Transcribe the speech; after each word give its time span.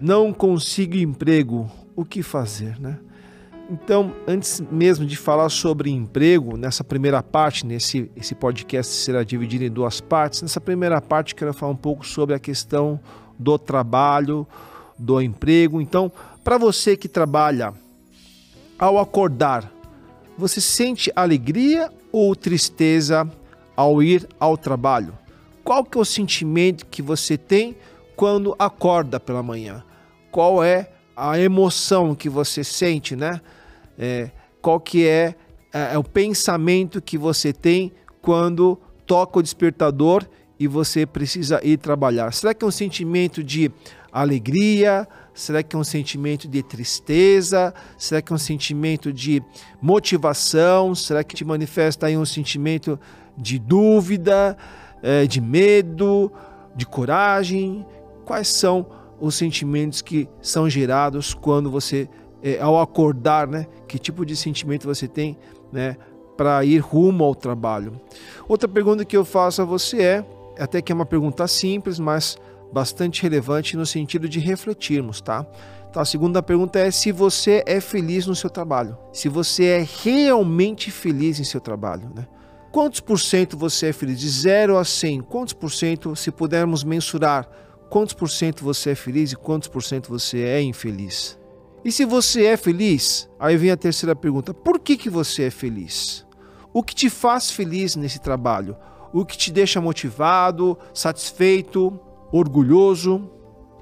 Não 0.00 0.32
consigo 0.32 0.96
emprego, 0.96 1.70
o 1.96 2.04
que 2.04 2.22
fazer, 2.22 2.78
né? 2.80 2.98
Então, 3.70 4.14
antes 4.26 4.62
mesmo 4.70 5.04
de 5.04 5.14
falar 5.16 5.50
sobre 5.50 5.90
emprego, 5.90 6.56
nessa 6.56 6.82
primeira 6.82 7.22
parte, 7.22 7.66
nesse 7.66 8.10
esse 8.16 8.34
podcast 8.34 8.94
será 8.94 9.22
dividido 9.22 9.64
em 9.64 9.70
duas 9.70 10.00
partes. 10.00 10.40
Nessa 10.40 10.60
primeira 10.60 11.02
parte, 11.02 11.34
quero 11.34 11.52
falar 11.52 11.72
um 11.72 11.76
pouco 11.76 12.06
sobre 12.06 12.34
a 12.34 12.38
questão 12.38 12.98
do 13.38 13.58
trabalho, 13.58 14.46
do 14.98 15.20
emprego. 15.20 15.82
Então, 15.82 16.10
para 16.42 16.56
você 16.56 16.96
que 16.96 17.08
trabalha, 17.08 17.74
ao 18.78 18.98
acordar, 18.98 19.70
você 20.38 20.60
sente 20.60 21.10
alegria 21.16 21.90
ou 22.12 22.36
tristeza 22.36 23.28
ao 23.76 24.00
ir 24.00 24.26
ao 24.38 24.56
trabalho? 24.56 25.18
Qual 25.64 25.84
que 25.84 25.98
é 25.98 26.00
o 26.00 26.04
sentimento 26.04 26.86
que 26.86 27.02
você 27.02 27.36
tem 27.36 27.76
quando 28.14 28.54
acorda 28.56 29.18
pela 29.18 29.42
manhã? 29.42 29.84
Qual 30.30 30.62
é 30.62 30.90
a 31.16 31.36
emoção 31.38 32.14
que 32.14 32.28
você 32.28 32.62
sente, 32.62 33.16
né? 33.16 33.40
É, 33.98 34.30
qual 34.62 34.78
que 34.78 35.04
é, 35.04 35.34
é, 35.74 35.94
é 35.94 35.98
o 35.98 36.04
pensamento 36.04 37.02
que 37.02 37.18
você 37.18 37.52
tem 37.52 37.92
quando 38.22 38.78
toca 39.04 39.40
o 39.40 39.42
despertador 39.42 40.24
e 40.56 40.68
você 40.68 41.04
precisa 41.04 41.60
ir 41.64 41.78
trabalhar? 41.78 42.32
Será 42.32 42.54
que 42.54 42.64
é 42.64 42.68
um 42.68 42.70
sentimento 42.70 43.42
de 43.42 43.72
alegria? 44.12 45.06
Será 45.34 45.62
que 45.62 45.76
é 45.76 45.78
um 45.78 45.84
sentimento 45.84 46.48
de 46.48 46.62
tristeza? 46.62 47.72
Será 47.96 48.20
que 48.20 48.32
é 48.32 48.34
um 48.34 48.38
sentimento 48.38 49.12
de 49.12 49.42
motivação? 49.80 50.94
Será 50.94 51.22
que 51.22 51.34
te 51.34 51.44
manifesta 51.44 52.06
aí 52.06 52.16
um 52.16 52.24
sentimento 52.24 52.98
de 53.36 53.58
dúvida, 53.58 54.56
é, 55.02 55.26
de 55.26 55.40
medo, 55.40 56.32
de 56.74 56.84
coragem? 56.86 57.86
Quais 58.24 58.48
são 58.48 58.86
os 59.20 59.34
sentimentos 59.34 60.02
que 60.02 60.28
são 60.40 60.68
gerados 60.68 61.34
quando 61.34 61.70
você 61.70 62.08
é, 62.42 62.60
ao 62.60 62.80
acordar, 62.80 63.46
né? 63.46 63.66
Que 63.86 63.98
tipo 63.98 64.24
de 64.24 64.36
sentimento 64.36 64.86
você 64.86 65.08
tem, 65.08 65.36
né? 65.72 65.96
Para 66.36 66.64
ir 66.64 66.78
rumo 66.78 67.24
ao 67.24 67.34
trabalho. 67.34 68.00
Outra 68.48 68.68
pergunta 68.68 69.04
que 69.04 69.16
eu 69.16 69.24
faço 69.24 69.62
a 69.62 69.64
você 69.64 70.02
é, 70.02 70.24
até 70.58 70.80
que 70.80 70.92
é 70.92 70.94
uma 70.94 71.06
pergunta 71.06 71.46
simples, 71.48 71.98
mas 71.98 72.38
bastante 72.72 73.22
relevante 73.22 73.76
no 73.76 73.86
sentido 73.86 74.28
de 74.28 74.38
refletirmos, 74.38 75.20
tá? 75.20 75.46
Então 75.88 76.02
a 76.02 76.04
segunda 76.04 76.42
pergunta 76.42 76.78
é 76.78 76.90
se 76.90 77.10
você 77.10 77.62
é 77.66 77.80
feliz 77.80 78.26
no 78.26 78.34
seu 78.34 78.50
trabalho, 78.50 78.96
se 79.12 79.28
você 79.28 79.64
é 79.64 79.86
realmente 80.02 80.90
feliz 80.90 81.40
em 81.40 81.44
seu 81.44 81.60
trabalho, 81.60 82.10
né? 82.14 82.26
Quantos 82.70 83.00
por 83.00 83.18
cento 83.18 83.56
você 83.56 83.86
é 83.86 83.92
feliz? 83.92 84.20
De 84.20 84.28
0 84.28 84.76
a 84.76 84.84
100, 84.84 85.22
quantos 85.22 85.54
por 85.54 85.72
cento, 85.72 86.14
se 86.14 86.30
pudermos 86.30 86.84
mensurar, 86.84 87.48
quantos 87.88 88.12
por 88.12 88.28
cento 88.28 88.62
você 88.62 88.90
é 88.90 88.94
feliz 88.94 89.32
e 89.32 89.36
quantos 89.36 89.68
por 89.68 89.82
cento 89.82 90.10
você 90.10 90.42
é 90.42 90.60
infeliz? 90.60 91.38
E 91.82 91.90
se 91.90 92.04
você 92.04 92.44
é 92.44 92.56
feliz, 92.56 93.28
aí 93.40 93.56
vem 93.56 93.70
a 93.70 93.76
terceira 93.76 94.14
pergunta: 94.14 94.52
por 94.52 94.78
que, 94.78 94.96
que 94.96 95.08
você 95.08 95.44
é 95.44 95.50
feliz? 95.50 96.26
O 96.72 96.82
que 96.82 96.94
te 96.94 97.08
faz 97.08 97.50
feliz 97.50 97.96
nesse 97.96 98.20
trabalho? 98.20 98.76
O 99.12 99.24
que 99.24 99.38
te 99.38 99.50
deixa 99.50 99.80
motivado, 99.80 100.78
satisfeito, 100.92 101.98
orgulhoso? 102.32 103.30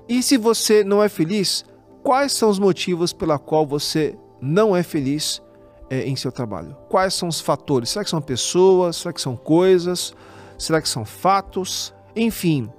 E 0.08 0.22
se 0.22 0.36
você 0.36 0.84
não 0.84 1.02
é 1.02 1.08
feliz, 1.08 1.64
quais 2.02 2.32
são 2.32 2.48
os 2.48 2.58
motivos 2.58 3.12
pela 3.12 3.38
qual 3.38 3.66
você 3.66 4.16
não 4.40 4.76
é 4.76 4.82
feliz 4.82 5.42
é, 5.90 6.06
em 6.06 6.16
seu 6.16 6.30
trabalho? 6.30 6.76
Quais 6.88 7.14
são 7.14 7.28
os 7.28 7.40
fatores? 7.40 7.90
Será 7.90 8.04
que 8.04 8.10
são 8.10 8.20
pessoas? 8.20 8.96
Será 8.96 9.12
que 9.12 9.20
são 9.20 9.36
coisas? 9.36 10.14
Será 10.58 10.80
que 10.80 10.88
são 10.88 11.04
fatos? 11.04 11.92
Enfim, 12.14 12.70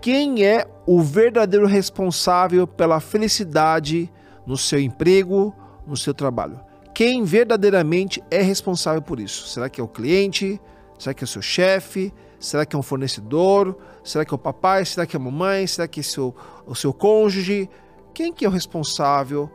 quem 0.00 0.44
é 0.44 0.66
o 0.86 1.00
verdadeiro 1.00 1.66
responsável 1.66 2.66
pela 2.66 3.00
felicidade 3.00 4.10
no 4.46 4.56
seu 4.56 4.80
emprego, 4.80 5.54
no 5.86 5.96
seu 5.96 6.12
trabalho. 6.12 6.60
Quem 6.94 7.24
verdadeiramente 7.24 8.22
é 8.30 8.42
responsável 8.42 9.00
por 9.00 9.18
isso? 9.18 9.48
Será 9.48 9.68
que 9.68 9.80
é 9.80 9.84
o 9.84 9.88
cliente? 9.88 10.60
Será 10.98 11.14
que 11.14 11.24
é 11.24 11.26
o 11.26 11.28
seu 11.28 11.42
chefe? 11.42 12.12
Será 12.42 12.66
que 12.66 12.74
é 12.74 12.78
um 12.78 12.82
fornecedor? 12.82 13.78
Será 14.02 14.24
que 14.24 14.34
é 14.34 14.36
o 14.36 14.38
papai? 14.38 14.84
Será 14.84 15.06
que 15.06 15.16
é 15.16 15.18
a 15.18 15.22
mamãe? 15.22 15.64
Será 15.64 15.86
que 15.86 16.00
é 16.00 16.02
seu, 16.02 16.34
o 16.66 16.74
seu 16.74 16.92
cônjuge? 16.92 17.70
Quem 18.12 18.32
que 18.32 18.44
é 18.44 18.48
o 18.48 18.50
responsável 18.50 19.48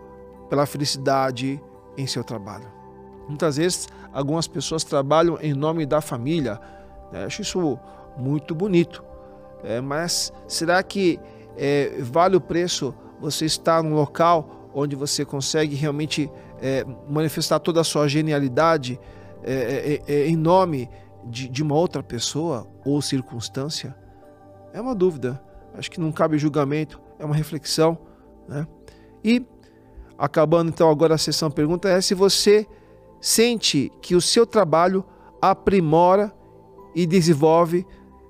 pela 0.49 0.65
felicidade 0.65 1.61
em 1.97 2.07
seu 2.07 2.23
trabalho? 2.23 2.71
Muitas 3.27 3.57
vezes, 3.57 3.89
algumas 4.13 4.47
pessoas 4.47 4.85
trabalham 4.85 5.37
em 5.41 5.53
nome 5.53 5.85
da 5.85 5.99
família. 5.99 6.61
Né? 7.11 7.25
Acho 7.25 7.41
isso 7.41 7.77
muito 8.17 8.55
bonito. 8.55 9.03
É, 9.65 9.81
mas 9.81 10.31
será 10.47 10.81
que 10.81 11.19
é, 11.57 11.97
vale 11.99 12.37
o 12.37 12.41
preço 12.41 12.95
você 13.19 13.43
estar 13.43 13.83
num 13.83 13.95
local 13.95 14.69
onde 14.73 14.95
você 14.95 15.25
consegue 15.25 15.75
realmente 15.75 16.31
é, 16.61 16.85
manifestar 17.09 17.59
toda 17.59 17.81
a 17.81 17.83
sua 17.83 18.07
genialidade 18.07 18.97
é, 19.43 20.01
é, 20.07 20.13
é, 20.13 20.27
em 20.27 20.37
nome 20.37 20.89
de, 21.29 21.47
de 21.47 21.63
uma 21.63 21.75
outra 21.75 22.01
pessoa 22.01 22.67
ou 22.85 23.01
circunstância? 23.01 23.95
É 24.73 24.81
uma 24.81 24.95
dúvida. 24.95 25.41
Acho 25.73 25.91
que 25.91 25.99
não 25.99 26.11
cabe 26.11 26.37
julgamento, 26.37 26.99
é 27.19 27.25
uma 27.25 27.35
reflexão. 27.35 27.97
Né? 28.47 28.67
E, 29.23 29.45
acabando 30.17 30.69
então 30.69 30.89
agora 30.89 31.15
a 31.15 31.17
sessão 31.17 31.51
pergunta, 31.51 31.89
é 31.89 32.01
se 32.01 32.13
você 32.13 32.67
sente 33.19 33.91
que 34.01 34.15
o 34.15 34.21
seu 34.21 34.45
trabalho 34.45 35.05
aprimora 35.41 36.33
e 36.95 37.05
desenvolve, 37.05 37.85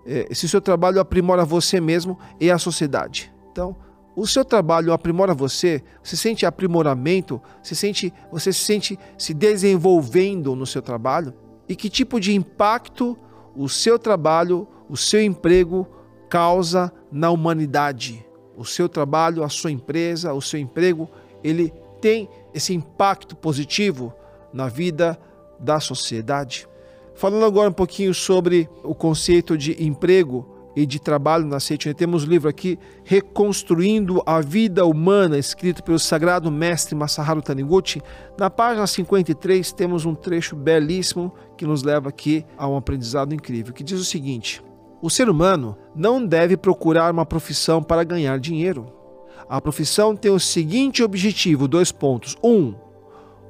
é, 0.06 0.34
se 0.34 0.46
o 0.46 0.50
seu 0.50 0.62
trabalho 0.62 1.00
aprimora 1.00 1.46
você 1.46 1.80
mesmo 1.80 2.18
e 2.40 2.52
a 2.52 2.58
sociedade. 2.58 3.32
Então, 3.52 3.76
o 4.16 4.26
seu 4.26 4.44
trabalho 4.44 4.92
aprimora 4.92 5.34
você, 5.34 5.84
você 6.02 6.18
sente 6.18 6.46
aprimoramento, 6.46 7.40
você 7.62 7.76
sente, 7.76 8.14
você 8.32 8.52
se 8.52 8.60
sente 8.60 9.00
se 9.18 9.34
desenvolvendo 9.34 10.56
no 10.56 10.66
seu 10.66 10.82
trabalho? 10.82 11.34
E 11.68 11.76
que 11.76 11.90
tipo 11.90 12.20
de 12.20 12.34
impacto 12.34 13.18
o 13.56 13.68
seu 13.68 14.00
trabalho, 14.00 14.68
o 14.90 14.96
seu 14.96 15.22
emprego 15.22 15.88
causa 16.30 16.92
na 17.12 17.30
humanidade? 17.30 18.26
O 18.56 18.66
seu 18.66 18.88
trabalho, 18.88 19.44
a 19.44 19.50
sua 19.50 19.72
empresa, 19.72 20.34
o 20.34 20.42
seu 20.42 20.60
emprego, 20.60 21.10
ele 21.44 21.74
tem 22.02 22.30
esse 22.54 22.74
impacto 22.74 23.36
positivo 23.36 24.14
na 24.54 24.68
vida 24.68 25.20
da 25.60 25.80
sociedade? 25.80 26.68
Falando 27.16 27.46
agora 27.46 27.70
um 27.70 27.74
pouquinho 27.74 28.14
sobre 28.14 28.70
o 28.84 28.94
conceito 28.94 29.58
de 29.58 29.84
emprego, 29.84 30.57
e 30.78 30.86
de 30.86 31.00
trabalho 31.00 31.48
na 31.48 31.60
Seiichi. 31.60 31.92
Temos 31.92 32.24
o 32.24 32.28
livro 32.28 32.48
aqui 32.48 32.78
Reconstruindo 33.04 34.22
a 34.28 34.40
Vida 34.40 34.86
Humana, 34.86 35.36
escrito 35.36 35.82
pelo 35.82 35.98
sagrado 35.98 36.52
mestre 36.52 36.94
Masaharu 36.94 37.42
Taniguchi. 37.42 38.00
Na 38.38 38.48
página 38.48 38.86
53 38.86 39.72
temos 39.72 40.06
um 40.06 40.14
trecho 40.14 40.56
belíssimo 40.56 41.34
que 41.58 41.66
nos 41.66 41.82
leva 41.82 42.10
aqui 42.10 42.46
a 42.56 42.68
um 42.68 42.78
aprendizado 42.78 43.34
incrível, 43.34 43.74
que 43.74 43.84
diz 43.84 44.00
o 44.00 44.06
seguinte: 44.06 44.64
O 45.02 45.10
ser 45.10 45.28
humano 45.30 45.76
não 45.96 46.24
deve 46.24 46.56
procurar 46.56 47.12
uma 47.12 47.26
profissão 47.26 47.82
para 47.82 48.04
ganhar 48.04 48.40
dinheiro. 48.40 48.86
A 49.50 49.60
profissão 49.60 50.16
tem 50.16 50.30
o 50.30 50.40
seguinte 50.40 51.02
objetivo: 51.02 51.68
dois 51.68 51.92
pontos. 51.92 52.38
Um, 52.44 52.76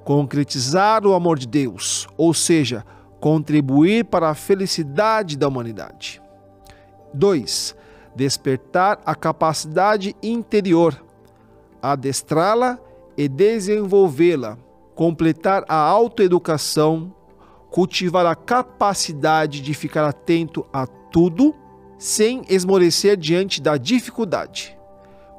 concretizar 0.05 1.05
o 1.05 1.13
amor 1.13 1.37
de 1.37 1.45
Deus, 1.45 2.07
ou 2.15 2.33
seja, 2.33 2.85
contribuir 3.19 4.05
para 4.05 4.29
a 4.29 4.35
felicidade 4.35 5.37
da 5.37 5.49
humanidade. 5.49 6.21
2. 7.17 7.75
Despertar 8.15 8.99
a 9.05 9.13
capacidade 9.13 10.15
interior, 10.23 11.03
adestrá-la 11.81 12.79
e 13.15 13.27
desenvolvê-la, 13.27 14.57
completar 14.95 15.63
a 15.67 15.75
autoeducação, 15.75 17.13
cultivar 17.69 18.25
a 18.25 18.35
capacidade 18.35 19.61
de 19.61 19.73
ficar 19.73 20.07
atento 20.07 20.65
a 20.73 20.87
tudo 20.87 21.53
sem 21.97 22.43
esmorecer 22.49 23.17
diante 23.17 23.61
da 23.61 23.77
dificuldade, 23.77 24.77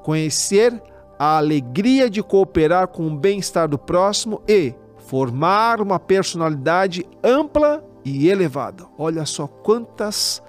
conhecer 0.03 0.81
a 1.19 1.39
alegria 1.39 2.09
de 2.09 2.23
cooperar 2.23 2.89
com 2.89 3.07
o 3.07 3.17
bem-estar 3.17 3.69
do 3.69 3.79
próximo 3.79 4.41
e 4.47 4.75
formar 4.99 5.81
uma 5.81 5.99
personalidade 5.99 7.05
ampla 7.25 7.85
e 8.05 8.29
elevada. 8.29 8.87
Olha 8.97 9.25
só 9.25 9.47
quantas 9.47 10.43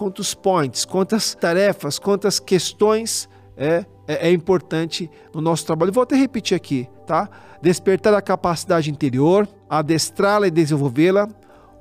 quantos 0.00 0.32
points, 0.32 0.86
quantas 0.86 1.34
tarefas, 1.34 1.98
quantas 1.98 2.40
questões 2.40 3.28
é, 3.54 3.84
é, 4.08 4.28
é 4.28 4.32
importante 4.32 5.10
no 5.34 5.42
nosso 5.42 5.66
trabalho. 5.66 5.92
Vou 5.92 6.02
até 6.02 6.16
repetir 6.16 6.56
aqui, 6.56 6.88
tá? 7.06 7.28
Despertar 7.60 8.14
a 8.14 8.22
capacidade 8.22 8.90
interior, 8.90 9.46
adestrá-la 9.68 10.46
e 10.46 10.50
desenvolvê-la, 10.50 11.28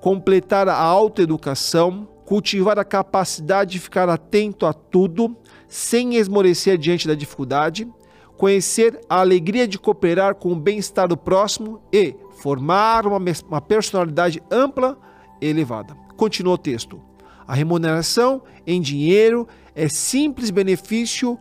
completar 0.01 0.67
a 0.67 0.75
autoeducação, 0.75 2.09
cultivar 2.25 2.77
a 2.77 2.83
capacidade 2.83 3.71
de 3.71 3.79
ficar 3.79 4.09
atento 4.09 4.65
a 4.65 4.73
tudo, 4.73 5.33
sem 5.69 6.17
esmorecer 6.17 6.77
diante 6.77 7.07
da 7.07 7.15
dificuldade, 7.15 7.87
conhecer 8.35 8.99
a 9.09 9.21
alegria 9.21 9.65
de 9.65 9.79
cooperar 9.79 10.35
com 10.35 10.51
o 10.51 10.59
bem-estar 10.59 11.07
do 11.07 11.15
próximo 11.15 11.81
e 11.89 12.13
formar 12.31 13.07
uma, 13.07 13.17
uma 13.47 13.61
personalidade 13.61 14.43
ampla 14.51 14.97
e 15.39 15.47
elevada. 15.47 15.95
Continua 16.17 16.55
o 16.55 16.57
texto. 16.57 17.08
A 17.49 17.55
remuneração 17.55 18.43
em 18.67 18.79
dinheiro 18.79 19.47
é 19.73 19.89
simples 19.89 20.51
benefício 20.51 21.35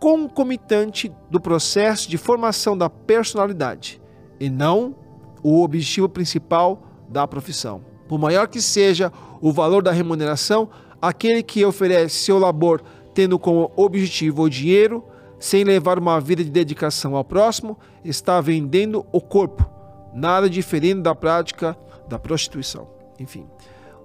concomitante 0.00 1.08
do 1.30 1.40
processo 1.40 2.10
de 2.10 2.18
formação 2.18 2.76
da 2.76 2.90
personalidade 2.90 4.02
e 4.40 4.50
não 4.50 4.92
o 5.40 5.62
objetivo 5.62 6.08
principal 6.08 6.82
da 7.08 7.28
profissão. 7.28 7.84
Por 8.08 8.18
maior 8.18 8.48
que 8.48 8.60
seja 8.60 9.12
o 9.40 9.52
valor 9.52 9.84
da 9.84 9.92
remuneração, 9.92 10.68
aquele 11.00 11.44
que 11.44 11.64
oferece 11.64 12.16
seu 12.16 12.40
labor 12.40 12.82
tendo 13.14 13.38
como 13.38 13.70
objetivo 13.76 14.42
o 14.42 14.50
dinheiro 14.50 15.04
sem 15.38 15.62
levar 15.62 15.96
uma 15.96 16.20
vida 16.20 16.42
de 16.42 16.50
dedicação 16.50 17.14
ao 17.14 17.24
próximo, 17.24 17.78
está 18.04 18.40
vendendo 18.40 19.06
o 19.12 19.20
corpo, 19.20 19.64
nada 20.12 20.50
diferente 20.50 21.02
da 21.02 21.14
prática 21.14 21.78
da 22.08 22.18
prostituição. 22.18 22.88
Enfim, 23.20 23.46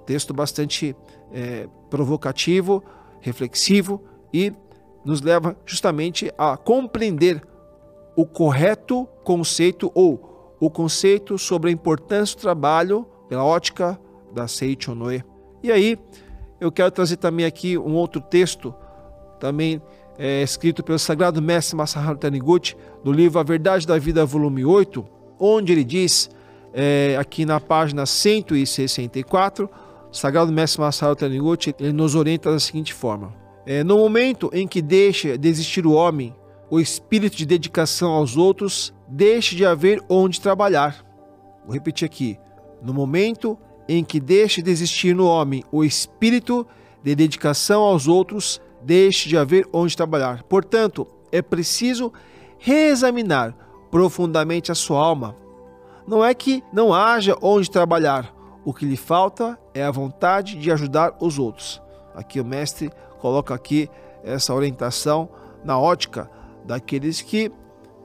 texto 0.07 0.33
bastante 0.33 0.95
é, 1.31 1.67
provocativo, 1.89 2.83
reflexivo 3.19 4.01
e 4.33 4.53
nos 5.05 5.21
leva 5.21 5.55
justamente 5.65 6.31
a 6.37 6.57
compreender 6.57 7.45
o 8.15 8.25
correto 8.25 9.05
conceito 9.23 9.91
ou 9.93 10.55
o 10.59 10.69
conceito 10.69 11.37
sobre 11.37 11.69
a 11.69 11.73
importância 11.73 12.35
do 12.35 12.41
trabalho 12.41 13.05
pela 13.29 13.43
ótica 13.43 13.99
da 14.33 14.47
Seiichi 14.47 14.89
Onoe. 14.89 15.23
E 15.61 15.71
aí, 15.71 15.99
eu 16.59 16.71
quero 16.71 16.89
trazer 16.89 17.17
também 17.17 17.45
aqui 17.45 17.77
um 17.77 17.93
outro 17.93 18.21
texto, 18.21 18.73
também 19.39 19.81
é, 20.17 20.41
escrito 20.41 20.83
pelo 20.83 20.97
Sagrado 20.97 21.41
Mestre 21.41 21.75
Masaharu 21.75 22.17
Taniguchi, 22.17 22.75
do 23.03 23.11
livro 23.11 23.39
A 23.39 23.43
Verdade 23.43 23.85
da 23.85 23.99
Vida, 23.99 24.25
volume 24.25 24.65
8, 24.65 25.05
onde 25.39 25.73
ele 25.73 25.83
diz, 25.83 26.29
é, 26.73 27.15
aqui 27.19 27.45
na 27.45 27.59
página 27.59 28.05
164, 28.05 29.69
Sagrado 30.11 30.51
Mestre 30.51 30.81
Masaharu 30.81 31.15
Taniguchi, 31.15 31.75
ele 31.79 31.93
nos 31.93 32.15
orienta 32.15 32.51
da 32.51 32.59
seguinte 32.59 32.93
forma. 32.93 33.33
É, 33.65 33.83
no 33.83 33.97
momento 33.97 34.49
em 34.53 34.67
que 34.67 34.81
deixa 34.81 35.37
de 35.37 35.49
existir 35.49 35.85
o 35.85 35.91
homem, 35.91 36.33
o 36.69 36.79
espírito 36.79 37.35
de 37.35 37.45
dedicação 37.45 38.11
aos 38.11 38.37
outros, 38.37 38.93
deixe 39.07 39.55
de 39.55 39.65
haver 39.65 40.01
onde 40.09 40.39
trabalhar. 40.39 41.05
Vou 41.65 41.73
repetir 41.73 42.05
aqui. 42.05 42.37
No 42.81 42.93
momento 42.93 43.57
em 43.87 44.03
que 44.03 44.19
deixe 44.19 44.61
de 44.61 44.71
existir 44.71 45.15
no 45.15 45.25
homem 45.25 45.63
o 45.71 45.83
espírito 45.83 46.65
de 47.03 47.15
dedicação 47.15 47.83
aos 47.83 48.07
outros, 48.07 48.61
deixe 48.81 49.29
de 49.29 49.37
haver 49.37 49.67
onde 49.71 49.95
trabalhar. 49.95 50.43
Portanto, 50.43 51.07
é 51.31 51.41
preciso 51.41 52.11
reexaminar 52.57 53.55
profundamente 53.91 54.71
a 54.71 54.75
sua 54.75 54.99
alma. 54.99 55.35
Não 56.07 56.23
é 56.23 56.33
que 56.33 56.63
não 56.71 56.93
haja 56.93 57.37
onde 57.41 57.69
trabalhar, 57.69 58.33
o 58.67 58.73
que 58.73 58.85
lhe 58.85 58.97
falta 58.97 59.57
é 59.73 59.81
a 59.81 59.89
vontade 59.89 60.57
de 60.57 60.69
ajudar 60.69 61.15
os 61.21 61.39
outros. 61.39 61.81
Aqui 62.13 62.37
o 62.37 62.43
mestre 62.43 62.91
coloca 63.17 63.53
aqui 63.53 63.89
essa 64.25 64.53
orientação 64.53 65.29
na 65.63 65.79
ótica 65.79 66.29
daqueles 66.65 67.21
que 67.21 67.49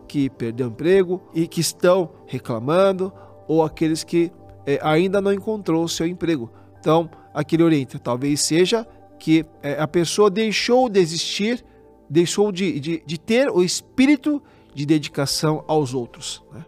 que 0.06 0.30
perdeu 0.30 0.68
emprego 0.68 1.20
e 1.34 1.48
que 1.48 1.60
estão 1.60 2.10
reclamando 2.26 3.12
ou 3.48 3.64
aqueles 3.64 4.04
que 4.04 4.30
é, 4.64 4.78
ainda 4.82 5.20
não 5.20 5.32
encontrou 5.32 5.82
o 5.82 5.88
seu 5.88 6.06
emprego. 6.06 6.48
Então, 6.78 7.10
aqui 7.34 7.56
ele 7.56 7.64
orienta, 7.64 7.98
talvez 7.98 8.40
seja 8.40 8.86
que 9.18 9.44
é, 9.64 9.80
a 9.80 9.88
pessoa 9.88 10.30
deixou 10.30 10.88
de 10.88 11.00
existir, 11.00 11.64
deixou 12.08 12.52
de, 12.52 12.78
de, 12.78 13.02
de, 13.04 13.18
ter 13.18 13.50
o 13.50 13.64
espírito 13.64 14.40
de 14.72 14.86
dedicação 14.86 15.64
aos 15.66 15.92
outros. 15.92 16.40
Né? 16.52 16.64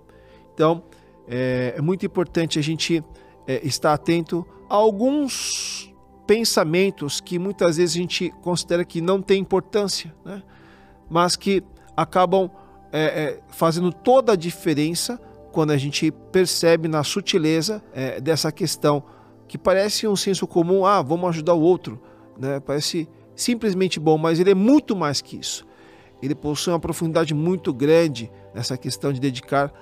Então, 0.53 0.83
é, 1.29 1.75
é, 1.77 1.81
muito 1.81 2.05
importante 2.05 2.59
a 2.59 2.63
gente 2.63 3.05
é, 3.47 3.67
estar 3.67 3.93
atento 3.93 4.47
a 4.69 4.75
alguns 4.75 5.93
pensamentos 6.27 7.21
que 7.21 7.39
muitas 7.39 7.77
vezes 7.77 7.97
a 7.97 8.01
gente 8.01 8.31
considera 8.43 8.85
que 8.85 9.01
não 9.01 9.21
tem 9.21 9.41
importância, 9.41 10.15
né? 10.25 10.43
mas 11.09 11.37
que 11.37 11.63
acabam 11.97 12.51
é, 12.93 13.03
é, 13.03 13.41
fazendo 13.49 13.93
toda 13.93 14.33
a 14.33 14.37
diferença 14.37 15.21
quando 15.53 15.71
a 15.71 15.77
gente 15.77 16.11
percebe 16.33 16.89
na 16.89 17.05
sutileza 17.05 17.83
é, 17.93 18.21
dessa 18.21 18.51
questão 18.51 19.05
que 19.47 19.59
parece 19.59 20.09
um 20.09 20.17
senso 20.17 20.47
comum, 20.47 20.85
ah, 20.85 21.03
vamos 21.03 21.29
ajudar 21.29 21.55
o 21.55 21.61
outro, 21.61 22.01
né? 22.39 22.59
Parece 22.61 23.09
simplesmente 23.37 24.01
bom, 24.01 24.17
mas 24.19 24.41
ele 24.41 24.51
é 24.51 24.55
muito 24.55 24.97
mais 24.97 25.21
que 25.21 25.37
isso. 25.37 25.67
Ele 26.23 26.35
possui 26.35 26.73
uma 26.73 26.81
profundidade 26.81 27.35
muito 27.35 27.73
grande 27.73 28.31
nessa 28.55 28.77
questão 28.77 29.13
de 29.13 29.21
dedicar 29.21 29.73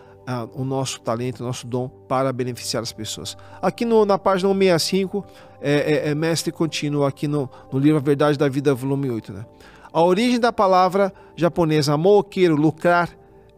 o 0.55 0.65
nosso 0.65 1.01
talento, 1.01 1.41
o 1.41 1.45
nosso 1.45 1.67
dom 1.67 1.89
para 1.89 2.33
beneficiar 2.33 2.83
as 2.83 2.93
pessoas. 2.93 3.37
Aqui 3.61 3.85
no, 3.85 4.05
na 4.05 4.19
página 4.19 4.53
165, 4.53 5.25
é, 5.61 6.09
é, 6.09 6.11
é 6.11 6.15
mestre 6.15 6.53
contínuo 6.53 7.05
aqui 7.05 7.27
no, 7.27 7.49
no 7.73 7.79
livro 7.79 7.99
A 7.99 8.01
Verdade 8.01 8.39
da 8.39 8.49
Vida, 8.49 8.75
volume 8.75 9.11
8. 9.11 9.33
Né? 9.33 9.47
A 9.93 10.03
origem 10.03 10.39
da 10.39 10.53
palavra 10.53 11.13
japonesa 11.37 11.97
mookeru, 11.97 12.57
lucrar, 12.57 13.11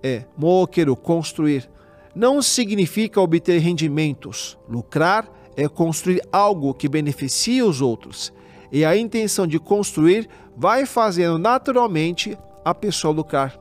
é 0.03 0.25
mookeru, 0.37 0.97
construir. 0.97 1.71
Não 2.15 2.41
significa 2.41 3.21
obter 3.21 3.59
rendimentos. 3.59 4.59
Lucrar 4.69 5.29
é 5.57 5.69
construir 5.69 6.21
algo 6.33 6.75
que 6.75 6.89
beneficie 6.89 7.63
os 7.63 7.81
outros 7.81 8.33
e 8.75 8.85
a 8.85 8.97
intenção 8.97 9.47
de 9.47 9.61
construir 9.61 10.29
vai 10.57 10.85
fazendo 10.85 11.39
naturalmente 11.39 12.37
a 12.65 12.75
pessoa 12.75 13.15
lucrar. 13.15 13.57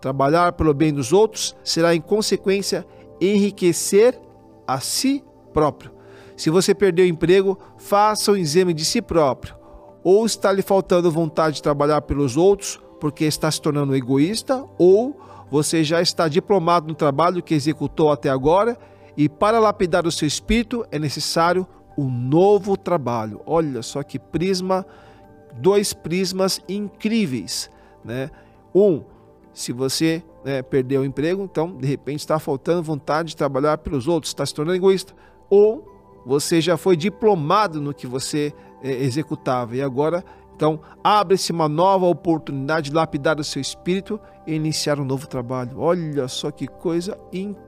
Trabalhar 0.00 0.52
pelo 0.52 0.72
bem 0.72 0.92
dos 0.92 1.12
outros 1.12 1.56
será, 1.64 1.94
em 1.94 2.00
consequência, 2.00 2.86
enriquecer 3.20 4.18
a 4.66 4.80
si 4.80 5.24
próprio. 5.52 5.92
Se 6.36 6.50
você 6.50 6.74
perdeu 6.74 7.04
o 7.04 7.08
emprego, 7.08 7.58
faça 7.76 8.32
um 8.32 8.36
exame 8.36 8.72
de 8.72 8.84
si 8.84 9.02
próprio. 9.02 9.56
Ou 10.04 10.24
está 10.24 10.52
lhe 10.52 10.62
faltando 10.62 11.10
vontade 11.10 11.56
de 11.56 11.62
trabalhar 11.62 12.02
pelos 12.02 12.36
outros 12.36 12.80
porque 13.00 13.24
está 13.24 13.50
se 13.50 13.60
tornando 13.60 13.94
egoísta, 13.94 14.64
ou 14.76 15.16
você 15.50 15.82
já 15.82 16.02
está 16.02 16.28
diplomado 16.28 16.88
no 16.88 16.94
trabalho 16.94 17.42
que 17.42 17.54
executou 17.54 18.10
até 18.10 18.28
agora 18.28 18.76
e 19.16 19.28
para 19.28 19.58
lapidar 19.58 20.06
o 20.06 20.12
seu 20.12 20.28
espírito 20.28 20.84
é 20.90 20.98
necessário 20.98 21.66
um 21.96 22.08
novo 22.08 22.76
trabalho. 22.76 23.40
Olha 23.46 23.82
só 23.82 24.02
que 24.02 24.18
prisma, 24.18 24.86
dois 25.54 25.92
prismas 25.92 26.60
incríveis, 26.68 27.70
né? 28.04 28.30
Um, 28.74 29.02
se 29.52 29.72
você 29.72 30.22
né, 30.44 30.62
perdeu 30.62 31.02
o 31.02 31.04
emprego, 31.04 31.42
então 31.42 31.76
de 31.76 31.86
repente 31.86 32.20
está 32.20 32.38
faltando 32.38 32.82
vontade 32.82 33.30
de 33.30 33.36
trabalhar 33.36 33.78
pelos 33.78 34.06
outros, 34.06 34.30
está 34.30 34.44
se 34.44 34.54
tornando 34.54 34.76
egoísta. 34.76 35.14
Ou 35.50 35.86
você 36.24 36.60
já 36.60 36.76
foi 36.76 36.96
diplomado 36.96 37.80
no 37.80 37.94
que 37.94 38.06
você 38.06 38.52
é, 38.82 38.90
executava 38.90 39.76
e 39.76 39.82
agora 39.82 40.24
então 40.58 40.80
abre-se 41.04 41.52
uma 41.52 41.68
nova 41.68 42.06
oportunidade 42.06 42.90
de 42.90 42.96
lapidar 42.96 43.38
o 43.38 43.44
seu 43.44 43.62
espírito 43.62 44.18
e 44.44 44.54
iniciar 44.54 44.98
um 44.98 45.04
novo 45.04 45.28
trabalho. 45.28 45.78
Olha 45.78 46.26
só 46.26 46.50
que 46.50 46.66
coisa, 46.66 47.16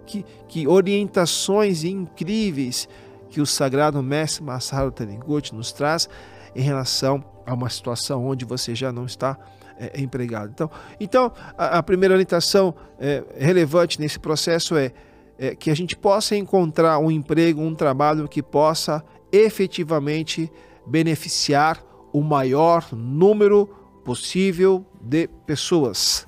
que, 0.04 0.24
que 0.48 0.66
orientações 0.66 1.84
incríveis 1.84 2.88
que 3.28 3.40
o 3.40 3.46
sagrado 3.46 4.02
mestre 4.02 4.42
Masaru 4.42 4.90
Taniguchi 4.90 5.54
nos 5.54 5.70
traz 5.70 6.08
em 6.52 6.62
relação 6.62 7.24
a 7.46 7.54
uma 7.54 7.70
situação 7.70 8.26
onde 8.26 8.44
você 8.44 8.74
já 8.74 8.90
não 8.90 9.06
está 9.06 9.38
é, 9.80 10.00
empregado. 10.00 10.50
Então, 10.52 10.70
então 11.00 11.32
a, 11.56 11.78
a 11.78 11.82
primeira 11.82 12.14
orientação 12.14 12.74
é, 12.98 13.24
relevante 13.38 13.98
nesse 13.98 14.18
processo 14.18 14.76
é, 14.76 14.92
é, 15.38 15.54
que 15.54 15.70
a 15.70 15.74
gente 15.74 15.96
possa 15.96 16.36
encontrar 16.36 16.98
um 16.98 17.10
emprego, 17.10 17.62
um 17.62 17.74
trabalho 17.74 18.28
que 18.28 18.42
possa 18.42 19.02
efetivamente 19.32 20.52
beneficiar 20.86 21.82
o 22.12 22.20
maior 22.20 22.86
número 22.92 23.66
possível 24.04 24.84
de 25.00 25.28
pessoas. 25.46 26.26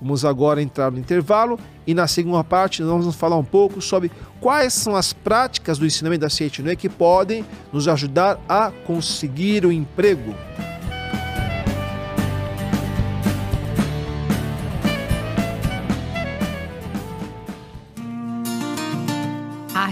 Vamos 0.00 0.24
agora 0.24 0.62
entrar 0.62 0.90
no 0.90 0.98
intervalo 0.98 1.58
e 1.86 1.94
na 1.94 2.06
segunda 2.06 2.44
parte 2.44 2.82
nós 2.82 2.90
vamos 2.90 3.16
falar 3.16 3.36
um 3.36 3.44
pouco 3.44 3.80
sobre 3.80 4.10
quais 4.40 4.74
são 4.74 4.94
as 4.94 5.12
práticas 5.12 5.78
do 5.78 5.86
ensinamento 5.86 6.20
da 6.20 6.30
Seitinoe 6.30 6.76
que 6.76 6.88
podem 6.88 7.44
nos 7.72 7.88
ajudar 7.88 8.38
a 8.48 8.70
conseguir 8.86 9.64
o 9.64 9.72
emprego. 9.72 10.34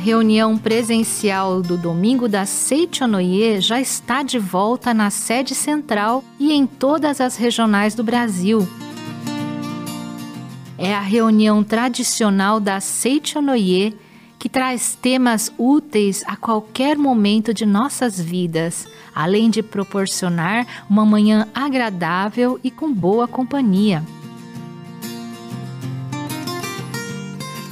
Reunião 0.04 0.58
presencial 0.58 1.62
do 1.62 1.78
domingo 1.78 2.28
da 2.28 2.44
Seichonoye 2.44 3.58
já 3.58 3.80
está 3.80 4.23
de 4.23 4.38
volta 4.38 4.92
na 4.92 5.08
sede 5.08 5.54
central 5.54 6.23
e 6.38 6.52
em 6.52 6.66
todas 6.66 7.23
as 7.23 7.38
regionais 7.38 7.94
do 7.94 8.04
Brasil 8.04 8.68
é 10.76 10.92
a 10.92 11.00
reunião 11.00 11.64
tradicional 11.64 12.61
da 12.61 12.80
Seichonoye 12.80 13.96
que 14.38 14.46
traz 14.46 14.94
temas 14.94 15.50
úteis 15.56 16.23
a 16.26 16.37
qualquer 16.37 16.99
momento 16.99 17.54
de 17.54 17.64
nossas 17.64 18.20
vidas, 18.20 18.87
além 19.14 19.49
de 19.49 19.62
proporcionar 19.62 20.84
uma 20.90 21.06
manhã 21.06 21.49
agradável 21.54 22.61
e 22.62 22.70
com 22.70 22.92
boa 22.92 23.26
companhia. 23.26 24.04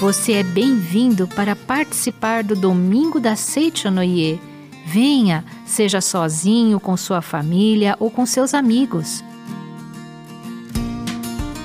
Você 0.03 0.33
é 0.33 0.43
bem-vindo 0.43 1.29
para 1.29 1.55
participar 1.55 2.43
do 2.43 2.57
Domingo 2.57 3.21
da 3.21 3.37
Seichonoye. 3.37 4.41
Venha, 4.85 5.45
seja 5.65 6.01
sozinho, 6.01 6.81
com 6.81 6.97
sua 6.97 7.23
família 7.23 7.97
ou 8.01 8.11
com 8.11 8.27
seus 8.27 8.53
amigos. 8.53 9.23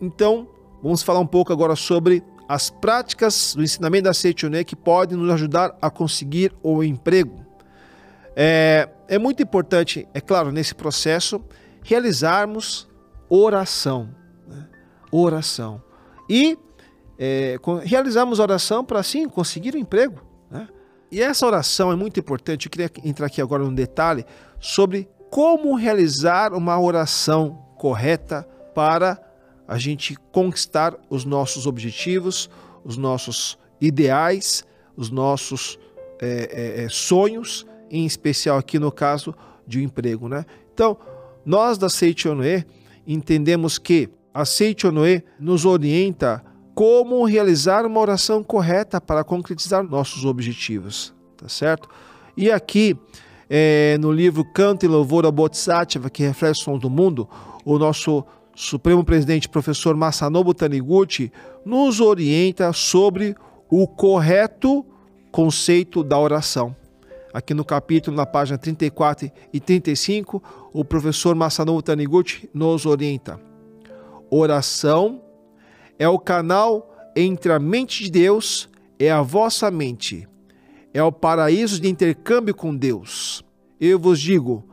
então, 0.00 0.48
vamos 0.82 1.02
falar 1.02 1.20
um 1.20 1.26
pouco 1.26 1.52
agora 1.52 1.76
sobre 1.76 2.22
as 2.48 2.70
práticas 2.70 3.54
do 3.54 3.62
ensinamento 3.62 4.04
da 4.04 4.14
Seichoné 4.14 4.64
que 4.64 4.74
podem 4.74 5.16
nos 5.16 5.30
ajudar 5.30 5.76
a 5.80 5.90
conseguir 5.90 6.52
o 6.62 6.82
emprego. 6.82 7.44
É, 8.34 8.88
é 9.08 9.18
muito 9.18 9.42
importante, 9.42 10.06
é 10.14 10.20
claro, 10.20 10.50
nesse 10.50 10.74
processo, 10.74 11.40
realizarmos 11.82 12.88
oração. 13.28 14.19
Oração. 15.10 15.82
E 16.28 16.58
é, 17.18 17.58
realizarmos 17.84 18.38
oração 18.38 18.84
para, 18.84 18.98
assim, 18.98 19.28
conseguir 19.28 19.74
um 19.74 19.78
emprego. 19.78 20.22
Né? 20.50 20.68
E 21.10 21.20
essa 21.20 21.46
oração 21.46 21.92
é 21.92 21.96
muito 21.96 22.18
importante. 22.18 22.66
Eu 22.66 22.70
queria 22.70 22.90
entrar 23.04 23.26
aqui 23.26 23.42
agora 23.42 23.62
num 23.62 23.74
detalhe 23.74 24.24
sobre 24.58 25.08
como 25.30 25.74
realizar 25.74 26.54
uma 26.54 26.80
oração 26.80 27.64
correta 27.76 28.48
para 28.74 29.20
a 29.66 29.78
gente 29.78 30.16
conquistar 30.32 30.96
os 31.08 31.24
nossos 31.24 31.66
objetivos, 31.66 32.48
os 32.84 32.96
nossos 32.96 33.58
ideais, 33.80 34.64
os 34.96 35.10
nossos 35.10 35.78
é, 36.20 36.80
é, 36.80 36.84
é 36.84 36.88
sonhos, 36.88 37.66
em 37.90 38.06
especial 38.06 38.58
aqui 38.58 38.78
no 38.78 38.90
caso 38.90 39.34
de 39.66 39.78
um 39.78 39.82
emprego. 39.82 40.28
Né? 40.28 40.44
Então, 40.72 40.96
nós 41.44 41.78
da 41.78 41.88
Seichonoe 41.88 42.64
entendemos 43.06 43.78
que 43.78 44.08
a 44.32 44.44
Seichonoe 44.44 45.22
nos 45.38 45.64
orienta 45.64 46.44
como 46.74 47.24
realizar 47.24 47.84
uma 47.84 48.00
oração 48.00 48.42
correta 48.42 49.00
para 49.00 49.24
concretizar 49.24 49.82
nossos 49.82 50.24
objetivos, 50.24 51.12
tá 51.36 51.48
certo? 51.48 51.88
E 52.36 52.50
aqui, 52.50 52.96
é, 53.48 53.98
no 54.00 54.10
livro 54.12 54.44
Canto 54.54 54.84
e 54.84 54.88
Louvor 54.88 55.26
a 55.26 55.30
Bodhisattva, 55.30 56.08
que 56.08 56.22
reflete 56.22 56.60
o 56.60 56.64
som 56.64 56.78
do 56.78 56.88
mundo, 56.88 57.28
o 57.64 57.78
nosso 57.78 58.24
Supremo 58.54 59.04
Presidente, 59.04 59.48
professor 59.48 59.96
Masanobu 59.96 60.54
Taniguchi, 60.54 61.32
nos 61.64 62.00
orienta 62.00 62.72
sobre 62.72 63.34
o 63.68 63.86
correto 63.86 64.84
conceito 65.30 66.02
da 66.02 66.18
oração. 66.18 66.74
Aqui 67.32 67.54
no 67.54 67.64
capítulo, 67.64 68.16
na 68.16 68.26
página 68.26 68.58
34 68.58 69.30
e 69.52 69.60
35, 69.60 70.42
o 70.72 70.84
professor 70.84 71.34
Masanobu 71.34 71.82
Taniguchi 71.82 72.48
nos 72.52 72.86
orienta. 72.86 73.49
Oração 74.30 75.20
é 75.98 76.08
o 76.08 76.18
canal 76.18 77.12
entre 77.16 77.52
a 77.52 77.58
mente 77.58 78.04
de 78.04 78.10
Deus 78.10 78.68
e 78.98 79.08
a 79.08 79.20
vossa 79.22 79.70
mente. 79.70 80.28
É 80.94 81.02
o 81.02 81.10
paraíso 81.10 81.80
de 81.80 81.88
intercâmbio 81.88 82.54
com 82.54 82.74
Deus. 82.74 83.44
Eu 83.80 83.98
vos 83.98 84.20
digo: 84.20 84.64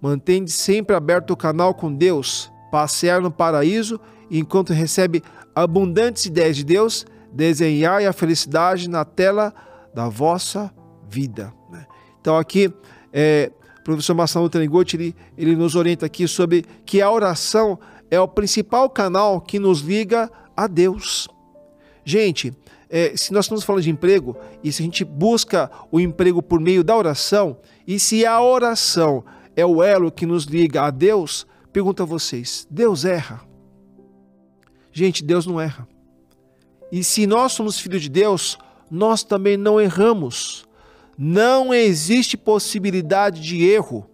mantende 0.00 0.50
sempre 0.50 0.94
aberto 0.94 1.32
o 1.32 1.36
canal 1.36 1.74
com 1.74 1.92
Deus, 1.92 2.52
passear 2.70 3.20
no 3.20 3.30
paraíso 3.30 4.00
enquanto 4.30 4.72
recebe 4.72 5.22
abundantes 5.54 6.26
ideias 6.26 6.56
de 6.56 6.64
Deus, 6.64 7.04
desenhai 7.32 8.06
a 8.06 8.12
felicidade 8.12 8.88
na 8.88 9.04
tela 9.04 9.52
da 9.92 10.08
vossa 10.08 10.72
vida. 11.08 11.52
Né? 11.70 11.84
Então 12.20 12.38
aqui 12.38 12.72
é, 13.12 13.50
o 13.80 13.82
professor 13.82 14.14
Marcelo 14.14 14.48
Tanigotti, 14.48 14.96
ele, 14.96 15.16
ele 15.36 15.56
nos 15.56 15.74
orienta 15.74 16.06
aqui 16.06 16.28
sobre 16.28 16.64
que 16.84 17.02
a 17.02 17.10
oração 17.10 17.78
é 18.10 18.20
o 18.20 18.28
principal 18.28 18.90
canal 18.90 19.40
que 19.40 19.58
nos 19.58 19.80
liga 19.80 20.30
a 20.56 20.66
Deus. 20.66 21.28
Gente, 22.04 22.52
é, 22.88 23.16
se 23.16 23.32
nós 23.32 23.44
estamos 23.44 23.62
falando 23.62 23.84
de 23.84 23.90
emprego 23.90 24.36
e 24.64 24.72
se 24.72 24.82
a 24.82 24.84
gente 24.84 25.04
busca 25.04 25.70
o 25.92 26.00
emprego 26.00 26.42
por 26.42 26.60
meio 26.60 26.82
da 26.82 26.96
oração, 26.96 27.56
e 27.86 28.00
se 28.00 28.26
a 28.26 28.42
oração 28.42 29.24
é 29.54 29.64
o 29.64 29.82
elo 29.82 30.10
que 30.10 30.26
nos 30.26 30.44
liga 30.44 30.82
a 30.82 30.90
Deus, 30.90 31.46
pergunto 31.72 32.02
a 32.02 32.06
vocês: 32.06 32.66
Deus 32.68 33.04
erra? 33.04 33.42
Gente, 34.92 35.22
Deus 35.22 35.46
não 35.46 35.60
erra. 35.60 35.86
E 36.90 37.04
se 37.04 37.26
nós 37.26 37.52
somos 37.52 37.78
filhos 37.78 38.02
de 38.02 38.08
Deus, 38.08 38.58
nós 38.90 39.22
também 39.22 39.56
não 39.56 39.80
erramos. 39.80 40.68
Não 41.16 41.72
existe 41.72 42.36
possibilidade 42.36 43.40
de 43.40 43.62
erro. 43.62 44.09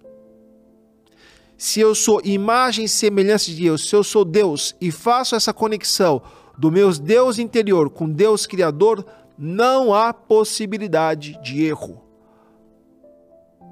Se 1.56 1.80
eu 1.80 1.94
sou 1.94 2.20
imagem 2.24 2.84
e 2.84 2.88
semelhança 2.88 3.46
de 3.46 3.62
Deus, 3.62 3.88
se 3.88 3.96
eu 3.96 4.04
sou 4.04 4.24
Deus 4.24 4.74
e 4.80 4.90
faço 4.90 5.34
essa 5.34 5.54
conexão 5.54 6.22
do 6.58 6.70
meu 6.70 6.92
Deus 6.92 7.38
interior 7.38 7.88
com 7.88 8.08
Deus 8.08 8.46
Criador, 8.46 9.04
não 9.38 9.94
há 9.94 10.12
possibilidade 10.12 11.40
de 11.42 11.64
erro. 11.64 12.02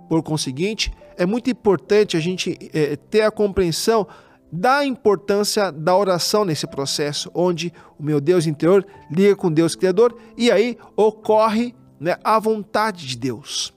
Por 0.09 0.23
conseguinte, 0.23 0.93
é 1.17 1.25
muito 1.26 1.50
importante 1.50 2.17
a 2.17 2.21
gente 2.21 2.59
é, 2.73 2.97
ter 2.97 3.23
a 3.23 3.31
compreensão 3.31 4.07
da 4.50 4.85
importância 4.85 5.73
da 5.73 5.97
oração 5.97 6.45
nesse 6.45 6.67
processo, 6.67 7.31
onde 7.35 7.73
o 7.99 8.03
meu 8.03 8.21
Deus 8.21 8.47
interior 8.47 8.87
liga 9.11 9.35
com 9.35 9.50
Deus 9.50 9.75
Criador 9.75 10.17
e 10.37 10.50
aí 10.50 10.79
ocorre 10.97 11.75
né, 11.99 12.17
a 12.23 12.38
vontade 12.38 13.07
de 13.07 13.17
Deus. 13.17 13.75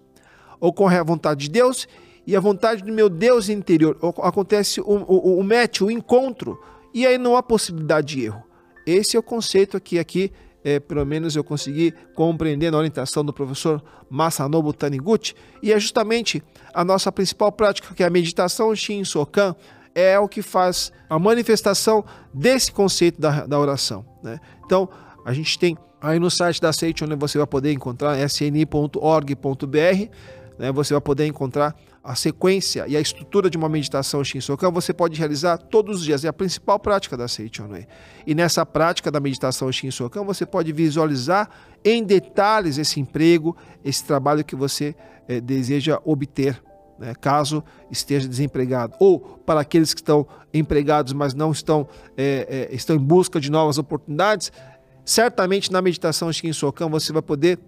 Ocorre 0.60 0.98
a 0.98 1.04
vontade 1.04 1.46
de 1.46 1.50
Deus 1.50 1.88
e 2.28 2.36
a 2.36 2.40
vontade 2.42 2.84
do 2.84 2.92
meu 2.92 3.08
Deus 3.08 3.48
interior. 3.48 3.98
Acontece 4.22 4.82
o, 4.82 4.84
o, 4.84 5.40
o 5.40 5.44
match, 5.44 5.80
o 5.80 5.90
encontro, 5.90 6.62
e 6.94 7.08
aí 7.08 7.18
não 7.18 7.38
há 7.38 7.42
possibilidade 7.42 8.16
de 8.16 8.26
erro. 8.26 8.44
Esse 8.86 9.16
é 9.16 9.20
o 9.20 9.24
conceito 9.24 9.80
que 9.80 9.98
aqui, 9.98 10.32
é, 10.62 10.78
pelo 10.78 11.06
menos 11.06 11.38
eu 11.38 11.44
consegui 11.44 11.94
compreender 12.14 12.70
na 12.70 12.78
orientação 12.78 13.24
do 13.24 13.32
professor 13.32 13.82
Masanobu 14.10 14.74
Taniguchi, 14.74 15.34
e 15.64 15.72
é 15.72 15.80
justamente 15.80 16.44
a 16.74 16.84
nossa 16.84 17.10
principal 17.14 17.50
prática, 17.50 17.96
que 17.96 18.04
é 18.04 18.06
a 18.06 18.10
meditação 18.10 18.76
Shin 18.76 19.06
Sokan, 19.06 19.56
é 19.96 20.20
o 20.20 20.28
que 20.28 20.42
faz 20.42 20.92
a 21.10 21.18
manifestação 21.18 22.04
desse 22.34 22.72
conceito 22.72 23.20
da, 23.20 23.48
da 23.48 23.58
oração. 23.58 24.06
Né? 24.22 24.40
Então, 24.66 24.90
a 25.26 25.34
gente 25.34 25.58
tem 25.58 25.78
aí 26.02 26.20
no 26.20 26.30
site 26.30 26.62
da 26.62 26.72
Seite, 26.72 27.04
onde 27.04 27.16
você 27.16 27.38
vai 27.38 27.48
poder 27.48 27.72
encontrar 27.72 28.18
sni.org.br, 28.20 30.10
né? 30.58 30.72
você 30.72 30.94
vai 30.94 31.02
poder 31.02 31.26
encontrar 31.26 31.76
a 32.04 32.16
sequência 32.16 32.86
e 32.88 32.96
a 32.96 33.02
estrutura 33.02 33.50
de 33.50 33.58
uma 33.58 33.68
meditação 33.68 34.24
Shinsokan 34.24 34.72
você 34.72 34.94
pode 34.94 35.20
realizar 35.20 35.58
todos 35.58 36.00
os 36.00 36.06
dias. 36.06 36.24
É 36.24 36.30
a 36.30 36.34
principal 36.34 36.80
prática 36.80 37.18
da 37.18 37.28
Seichonui. 37.28 37.86
E 38.26 38.34
nessa 38.34 38.66
prática 38.66 39.12
da 39.12 39.20
meditação 39.20 39.70
Shinsokan 39.70 40.24
você 40.24 40.46
pode 40.46 40.72
visualizar 40.72 41.50
em 41.84 42.02
detalhes 42.04 42.78
esse 42.78 43.00
emprego, 43.00 43.58
esse 43.84 44.06
trabalho 44.06 44.46
que 44.46 44.56
você 44.56 44.96
é, 45.28 45.42
deseja 45.42 46.00
obter, 46.06 46.64
né, 46.98 47.14
caso 47.20 47.62
esteja 47.92 48.26
desempregado. 48.26 48.94
Ou 49.00 49.20
para 49.20 49.60
aqueles 49.60 49.94
que 49.94 50.00
estão 50.00 50.26
empregados, 50.54 51.12
mas 51.12 51.34
não 51.34 51.52
estão, 51.52 51.90
é, 52.16 52.70
é, 52.72 52.76
estão 52.76 52.96
em 52.96 53.00
busca 53.00 53.38
de 53.38 53.52
novas 53.52 53.78
oportunidades, 53.78 54.50
certamente 55.04 55.74
na 55.74 55.82
meditação 55.82 56.32
Shinsokan 56.32 56.88
você 56.90 57.12
vai 57.12 57.22
poder 57.22 57.60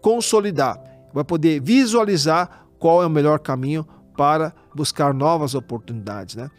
consolidar, 0.00 0.82
vai 1.12 1.24
poder 1.24 1.60
visualizar 1.60 2.66
qual 2.78 3.02
é 3.02 3.06
o 3.06 3.10
melhor 3.10 3.38
caminho 3.38 3.86
para 4.16 4.54
buscar 4.74 5.14
novas 5.14 5.54
oportunidades. 5.54 6.36
Né? 6.36 6.50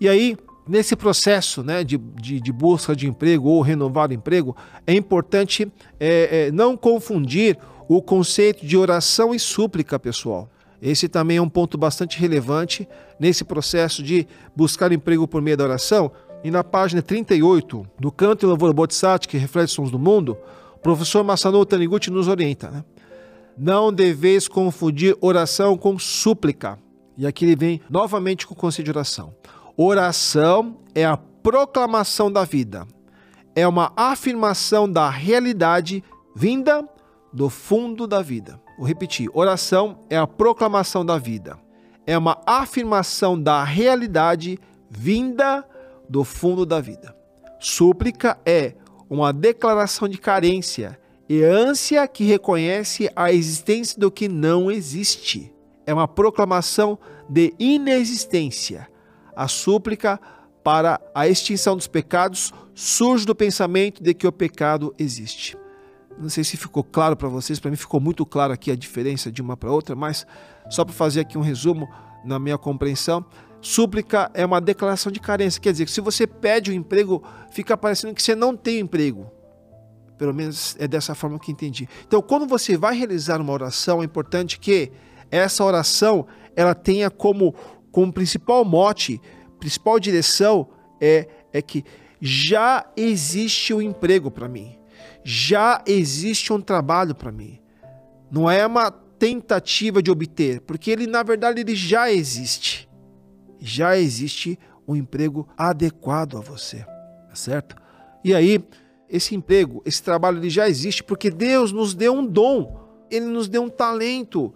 E 0.00 0.08
aí, 0.08 0.36
nesse 0.66 0.96
processo 0.96 1.62
né, 1.62 1.84
de, 1.84 1.98
de, 1.98 2.40
de, 2.40 2.52
busca 2.52 2.94
de 2.94 3.08
emprego 3.08 3.48
ou 3.48 3.60
renovar 3.60 4.10
o 4.10 4.14
emprego, 4.14 4.56
é 4.86 4.94
importante 4.94 5.70
é, 5.98 6.46
é, 6.46 6.52
não 6.52 6.76
confundir 6.76 7.58
o 7.88 8.00
conceito 8.00 8.66
de 8.66 8.76
oração 8.76 9.34
e 9.34 9.38
súplica, 9.38 9.98
pessoal. 9.98 10.48
Esse 10.80 11.08
também 11.08 11.38
é 11.38 11.42
um 11.42 11.48
ponto 11.48 11.78
bastante 11.78 12.18
relevante 12.18 12.86
nesse 13.18 13.44
processo 13.44 14.02
de 14.02 14.26
buscar 14.54 14.92
emprego 14.92 15.26
por 15.26 15.40
meio 15.40 15.56
da 15.56 15.64
oração. 15.64 16.10
E 16.42 16.50
na 16.50 16.62
página 16.62 17.00
38 17.00 17.86
do 17.98 18.12
Canto 18.12 18.44
e 18.44 18.46
Louvor 18.46 18.72
Bodhisattva, 18.74 19.30
que 19.30 19.38
reflete 19.38 19.72
sons 19.72 19.90
do 19.90 19.98
mundo, 19.98 20.36
o 20.74 20.78
professor 20.78 21.24
Masano 21.24 21.64
Taniguchi 21.64 22.10
nos 22.10 22.28
orienta. 22.28 22.70
Né? 22.70 22.84
Não 23.56 23.92
deveis 23.92 24.48
confundir 24.48 25.16
oração 25.20 25.76
com 25.76 25.98
súplica. 25.98 26.78
E 27.16 27.26
aqui 27.26 27.44
ele 27.44 27.56
vem 27.56 27.80
novamente 27.88 28.46
com 28.46 28.54
o 28.54 28.56
conceito 28.56 28.86
de 28.86 28.90
oração. 28.90 29.34
Oração 29.76 30.78
é 30.94 31.04
a 31.04 31.16
proclamação 31.16 32.32
da 32.32 32.44
vida, 32.44 32.86
é 33.54 33.68
uma 33.68 33.92
afirmação 33.96 34.90
da 34.90 35.10
realidade 35.10 36.02
vinda 36.34 36.88
do 37.32 37.50
fundo 37.50 38.06
da 38.06 38.22
vida. 38.22 38.60
Vou 38.78 38.86
repetir: 38.86 39.28
oração 39.32 39.98
é 40.08 40.16
a 40.16 40.26
proclamação 40.26 41.04
da 41.04 41.18
vida, 41.18 41.58
é 42.06 42.16
uma 42.16 42.40
afirmação 42.46 43.40
da 43.40 43.62
realidade 43.62 44.58
vinda 44.88 45.64
do 46.08 46.24
fundo 46.24 46.64
da 46.64 46.80
vida. 46.80 47.14
Súplica 47.60 48.38
é 48.44 48.74
uma 49.08 49.32
declaração 49.32 50.08
de 50.08 50.18
carência 50.18 50.98
e 51.28 51.42
ânsia 51.42 52.06
que 52.06 52.24
reconhece 52.24 53.10
a 53.14 53.32
existência 53.32 53.98
do 53.98 54.10
que 54.10 54.28
não 54.28 54.70
existe. 54.70 55.52
É 55.86 55.92
uma 55.92 56.08
proclamação 56.08 56.98
de 57.28 57.54
inexistência. 57.58 58.88
A 59.34 59.48
súplica 59.48 60.20
para 60.62 61.00
a 61.14 61.28
extinção 61.28 61.76
dos 61.76 61.86
pecados 61.86 62.52
surge 62.74 63.26
do 63.26 63.34
pensamento 63.34 64.02
de 64.02 64.14
que 64.14 64.26
o 64.26 64.32
pecado 64.32 64.94
existe. 64.98 65.56
Não 66.18 66.28
sei 66.28 66.44
se 66.44 66.56
ficou 66.56 66.84
claro 66.84 67.16
para 67.16 67.28
vocês, 67.28 67.58
para 67.58 67.70
mim 67.70 67.76
ficou 67.76 68.00
muito 68.00 68.24
claro 68.24 68.52
aqui 68.52 68.70
a 68.70 68.76
diferença 68.76 69.32
de 69.32 69.42
uma 69.42 69.56
para 69.56 69.70
outra, 69.70 69.96
mas 69.96 70.26
só 70.70 70.84
para 70.84 70.94
fazer 70.94 71.20
aqui 71.20 71.36
um 71.36 71.42
resumo 71.42 71.88
na 72.24 72.38
minha 72.38 72.56
compreensão, 72.56 73.24
súplica 73.60 74.30
é 74.32 74.46
uma 74.46 74.60
declaração 74.60 75.10
de 75.10 75.20
carência, 75.20 75.60
quer 75.60 75.72
dizer 75.72 75.84
que 75.84 75.90
se 75.90 76.00
você 76.00 76.26
pede 76.26 76.70
um 76.70 76.74
emprego, 76.74 77.22
fica 77.50 77.76
parecendo 77.76 78.14
que 78.14 78.22
você 78.22 78.34
não 78.34 78.56
tem 78.56 78.78
emprego. 78.78 79.30
Pelo 80.18 80.32
menos 80.32 80.76
é 80.78 80.86
dessa 80.86 81.14
forma 81.14 81.38
que 81.38 81.50
entendi. 81.50 81.88
Então, 82.06 82.22
quando 82.22 82.46
você 82.46 82.76
vai 82.76 82.96
realizar 82.96 83.40
uma 83.40 83.52
oração, 83.52 84.00
é 84.00 84.04
importante 84.04 84.58
que 84.58 84.92
essa 85.30 85.64
oração 85.64 86.26
ela 86.54 86.74
tenha 86.74 87.10
como, 87.10 87.54
como 87.90 88.12
principal 88.12 88.64
mote, 88.64 89.20
principal 89.58 89.98
direção 89.98 90.68
é, 91.00 91.28
é 91.52 91.60
que 91.60 91.84
já 92.20 92.86
existe 92.96 93.74
um 93.74 93.82
emprego 93.82 94.30
para 94.30 94.48
mim, 94.48 94.78
já 95.24 95.82
existe 95.86 96.52
um 96.52 96.60
trabalho 96.60 97.14
para 97.14 97.32
mim. 97.32 97.60
Não 98.30 98.50
é 98.50 98.66
uma 98.66 98.90
tentativa 98.90 100.02
de 100.02 100.10
obter, 100.10 100.60
porque 100.60 100.90
ele 100.90 101.06
na 101.06 101.22
verdade 101.22 101.60
ele 101.60 101.74
já 101.74 102.10
existe. 102.10 102.88
Já 103.58 103.96
existe 103.96 104.58
um 104.86 104.94
emprego 104.94 105.48
adequado 105.56 106.36
a 106.36 106.40
você, 106.40 106.78
tá 107.28 107.34
certo? 107.34 107.76
E 108.22 108.34
aí, 108.34 108.62
esse 109.14 109.34
emprego, 109.34 109.80
esse 109.86 110.02
trabalho 110.02 110.38
ele 110.38 110.50
já 110.50 110.68
existe 110.68 111.02
porque 111.04 111.30
Deus 111.30 111.70
nos 111.70 111.94
deu 111.94 112.12
um 112.12 112.26
dom, 112.26 112.80
ele 113.08 113.26
nos 113.26 113.48
deu 113.48 113.62
um 113.62 113.68
talento. 113.68 114.52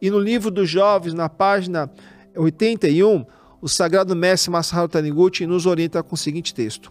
E 0.00 0.10
no 0.10 0.18
livro 0.18 0.50
dos 0.50 0.70
jovens, 0.70 1.12
na 1.12 1.28
página 1.28 1.90
81, 2.34 3.26
o 3.60 3.68
sagrado 3.68 4.16
mestre 4.16 4.50
Masaharu 4.50 4.88
Taniguchi 4.88 5.46
nos 5.46 5.66
orienta 5.66 6.02
com 6.02 6.14
o 6.14 6.18
seguinte 6.18 6.54
texto: 6.54 6.90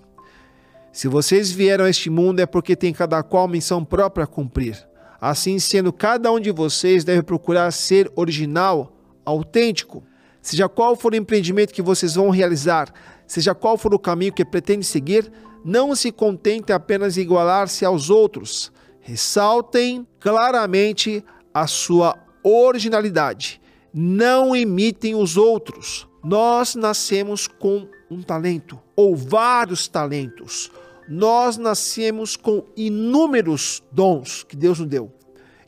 Se 0.91 1.07
vocês 1.07 1.51
vieram 1.51 1.85
a 1.85 1.89
este 1.89 2.09
mundo 2.09 2.39
é 2.39 2.45
porque 2.45 2.75
tem 2.75 2.93
cada 2.93 3.23
qual 3.23 3.47
missão 3.47 3.83
própria 3.83 4.25
a 4.25 4.27
cumprir. 4.27 4.77
Assim 5.19 5.57
sendo, 5.57 5.91
cada 5.91 6.31
um 6.31 6.39
de 6.39 6.51
vocês 6.51 7.03
deve 7.03 7.23
procurar 7.23 7.71
ser 7.71 8.11
original, 8.15 8.95
autêntico. 9.25 10.03
Seja 10.39 10.69
qual 10.69 10.95
for 10.95 11.13
o 11.13 11.15
empreendimento 11.15 11.73
que 11.73 11.81
vocês 11.81 12.13
vão 12.13 12.29
realizar, 12.29 12.93
seja 13.27 13.53
qual 13.53 13.77
for 13.77 13.93
o 13.93 13.99
caminho 13.99 14.33
que 14.33 14.45
pretende 14.45 14.85
seguir, 14.85 15.31
não 15.63 15.95
se 15.95 16.11
contentem 16.11 16.73
apenas 16.73 17.17
em 17.17 17.21
igualar-se 17.21 17.83
aos 17.83 18.09
outros. 18.09 18.71
Ressaltem 19.01 20.07
claramente 20.19 21.23
a 21.53 21.67
sua 21.67 22.17
originalidade. 22.43 23.61
Não 23.93 24.55
imitem 24.55 25.15
os 25.15 25.37
outros. 25.37 26.07
Nós 26.23 26.75
nascemos 26.75 27.47
com 27.47 27.87
um 28.09 28.21
talento 28.21 28.79
ou 28.95 29.15
vários 29.15 29.87
talentos. 29.87 30.71
Nós 31.07 31.57
nascemos 31.57 32.35
com 32.35 32.65
inúmeros 32.75 33.83
dons 33.91 34.43
que 34.43 34.55
Deus 34.55 34.79
nos 34.79 34.87
deu. 34.87 35.11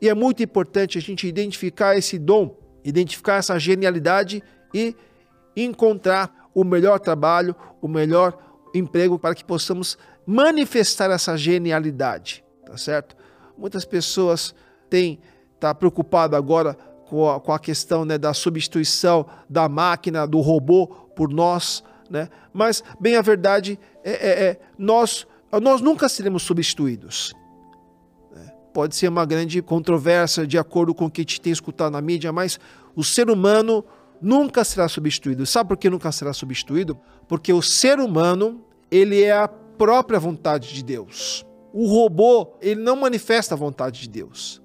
E 0.01 0.07
é 0.07 0.13
muito 0.13 0.41
importante 0.41 0.97
a 0.97 1.01
gente 1.01 1.27
identificar 1.27 1.97
esse 1.97 2.17
dom, 2.17 2.57
identificar 2.83 3.35
essa 3.35 3.59
genialidade 3.59 4.41
e 4.73 4.95
encontrar 5.55 6.38
o 6.59 6.65
melhor 6.65 6.99
trabalho, 6.99 7.55
o 7.81 7.87
melhor 7.87 8.37
emprego 8.73 9.17
para 9.17 9.33
que 9.33 9.45
possamos 9.45 9.97
manifestar 10.25 11.09
essa 11.09 11.37
genialidade, 11.37 12.43
tá 12.65 12.75
certo? 12.75 13.15
Muitas 13.57 13.85
pessoas 13.85 14.53
têm 14.89 15.19
tá 15.57 15.73
preocupado 15.73 16.35
agora 16.35 16.73
com 17.07 17.29
a, 17.29 17.39
com 17.39 17.53
a 17.53 17.59
questão 17.59 18.03
né, 18.03 18.17
da 18.17 18.33
substituição 18.33 19.25
da 19.49 19.67
máquina, 19.69 20.27
do 20.27 20.39
robô 20.39 20.87
por 21.15 21.29
nós, 21.29 21.83
né? 22.09 22.29
Mas 22.53 22.83
bem 22.99 23.15
a 23.15 23.21
verdade 23.21 23.79
é, 24.03 24.11
é, 24.11 24.43
é 24.45 24.59
nós 24.77 25.25
nós 25.61 25.81
nunca 25.81 26.07
seremos 26.09 26.43
substituídos. 26.43 27.33
Né? 28.31 28.51
Pode 28.73 28.95
ser 28.95 29.07
uma 29.07 29.25
grande 29.25 29.61
controvérsia 29.61 30.45
de 30.45 30.57
acordo 30.57 30.93
com 30.93 31.05
o 31.05 31.09
que 31.09 31.21
a 31.21 31.23
gente 31.23 31.41
tem 31.41 31.51
escutado 31.51 31.93
na 31.93 32.01
mídia, 32.01 32.31
mas 32.31 32.59
o 32.95 33.03
ser 33.03 33.29
humano 33.29 33.83
nunca 34.21 34.63
será 34.63 34.87
substituído. 34.87 35.45
Sabe 35.45 35.69
por 35.69 35.77
que 35.77 35.89
nunca 35.89 36.11
será 36.11 36.33
substituído? 36.33 36.97
Porque 37.27 37.53
o 37.53 37.61
ser 37.61 37.99
humano, 37.99 38.63
ele 38.91 39.21
é 39.21 39.31
a 39.31 39.47
própria 39.47 40.19
vontade 40.19 40.73
de 40.73 40.83
Deus. 40.83 41.45
O 41.73 41.87
robô, 41.87 42.57
ele 42.61 42.81
não 42.81 42.95
manifesta 42.95 43.55
a 43.55 43.57
vontade 43.57 44.01
de 44.01 44.09
Deus. 44.09 44.61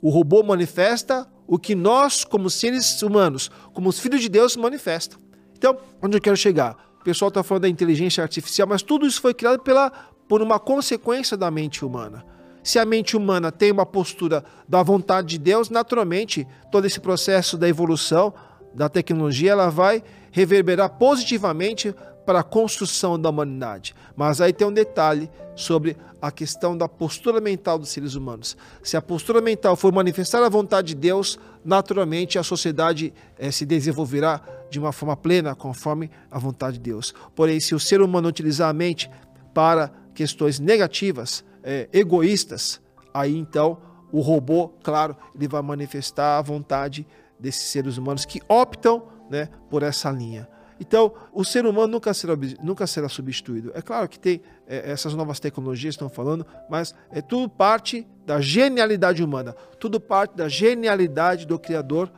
O 0.00 0.10
robô 0.10 0.42
manifesta 0.42 1.26
o 1.46 1.58
que 1.58 1.74
nós, 1.74 2.24
como 2.24 2.50
seres 2.50 3.02
humanos, 3.02 3.50
como 3.72 3.88
os 3.88 3.98
filhos 3.98 4.20
de 4.20 4.28
Deus, 4.28 4.56
manifestam. 4.56 5.18
Então, 5.56 5.78
onde 6.02 6.16
eu 6.16 6.20
quero 6.20 6.36
chegar? 6.36 6.76
O 7.00 7.04
pessoal 7.04 7.28
está 7.28 7.42
falando 7.42 7.62
da 7.62 7.68
inteligência 7.68 8.22
artificial, 8.22 8.68
mas 8.68 8.82
tudo 8.82 9.06
isso 9.06 9.20
foi 9.20 9.32
criado 9.32 9.60
pela, 9.60 9.90
por 10.28 10.42
uma 10.42 10.58
consequência 10.58 11.36
da 11.36 11.50
mente 11.50 11.84
humana. 11.84 12.24
Se 12.62 12.80
a 12.80 12.84
mente 12.84 13.16
humana 13.16 13.52
tem 13.52 13.70
uma 13.70 13.86
postura 13.86 14.44
da 14.68 14.82
vontade 14.82 15.28
de 15.28 15.38
Deus, 15.38 15.70
naturalmente, 15.70 16.46
todo 16.72 16.84
esse 16.84 16.98
processo 16.98 17.56
da 17.56 17.68
evolução 17.68 18.34
da 18.76 18.88
tecnologia 18.90 19.52
ela 19.52 19.70
vai 19.70 20.02
reverberar 20.30 20.90
positivamente 20.90 21.94
para 22.26 22.40
a 22.40 22.44
construção 22.44 23.18
da 23.18 23.30
humanidade. 23.30 23.94
Mas 24.14 24.40
aí 24.40 24.52
tem 24.52 24.66
um 24.66 24.72
detalhe 24.72 25.30
sobre 25.54 25.96
a 26.20 26.30
questão 26.30 26.76
da 26.76 26.88
postura 26.88 27.40
mental 27.40 27.78
dos 27.78 27.88
seres 27.88 28.14
humanos. 28.14 28.56
Se 28.82 28.96
a 28.96 29.00
postura 29.02 29.40
mental 29.40 29.76
for 29.76 29.92
manifestar 29.92 30.42
a 30.42 30.48
vontade 30.48 30.88
de 30.88 30.96
Deus, 30.96 31.38
naturalmente 31.64 32.38
a 32.38 32.42
sociedade 32.42 33.14
eh, 33.38 33.50
se 33.50 33.64
desenvolverá 33.64 34.42
de 34.68 34.78
uma 34.78 34.92
forma 34.92 35.16
plena, 35.16 35.54
conforme 35.54 36.10
a 36.30 36.38
vontade 36.38 36.78
de 36.78 36.90
Deus. 36.90 37.14
Porém, 37.34 37.60
se 37.60 37.74
o 37.74 37.80
ser 37.80 38.02
humano 38.02 38.28
utilizar 38.28 38.68
a 38.68 38.74
mente 38.74 39.08
para 39.54 39.90
questões 40.14 40.58
negativas, 40.58 41.44
eh, 41.62 41.88
egoístas, 41.92 42.80
aí 43.14 43.36
então 43.36 43.78
o 44.12 44.20
robô, 44.20 44.68
claro, 44.82 45.16
ele 45.34 45.48
vai 45.48 45.62
manifestar 45.62 46.38
a 46.38 46.42
vontade 46.42 47.06
desses 47.38 47.62
seres 47.62 47.96
humanos 47.96 48.24
que 48.24 48.40
optam 48.48 49.08
né, 49.30 49.48
por 49.70 49.82
essa 49.82 50.10
linha. 50.10 50.48
Então, 50.78 51.14
o 51.32 51.42
ser 51.44 51.64
humano 51.64 51.88
nunca 51.88 52.12
será, 52.12 52.34
nunca 52.62 52.86
será 52.86 53.08
substituído. 53.08 53.72
É 53.74 53.80
claro 53.80 54.08
que 54.08 54.18
tem 54.18 54.42
é, 54.66 54.90
essas 54.90 55.14
novas 55.14 55.40
tecnologias 55.40 55.94
estão 55.94 56.08
falando, 56.08 56.46
mas 56.68 56.94
é 57.10 57.22
tudo 57.22 57.48
parte 57.48 58.06
da 58.26 58.40
genialidade 58.40 59.24
humana, 59.24 59.54
tudo 59.80 59.98
parte 59.98 60.36
da 60.36 60.48
genialidade 60.48 61.46
do 61.46 61.58
Criador 61.58 62.12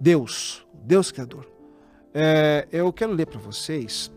Deus, 0.00 0.66
Deus 0.84 1.12
Criador. 1.12 1.48
É, 2.12 2.66
eu 2.72 2.92
quero 2.92 3.12
ler 3.12 3.26
para 3.26 3.38
vocês 3.38 4.10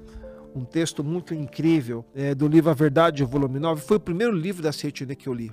um 0.55 0.65
texto 0.65 1.03
muito 1.03 1.33
incrível 1.33 2.03
é, 2.15 2.33
do 2.33 2.47
livro 2.47 2.71
A 2.71 2.73
Verdade, 2.73 3.23
volume 3.23 3.59
9. 3.59 3.81
Foi 3.81 3.97
o 3.97 3.99
primeiro 3.99 4.33
livro 4.33 4.63
da 4.63 4.71
Seitune 4.71 5.15
que 5.15 5.27
eu 5.27 5.33
li. 5.33 5.51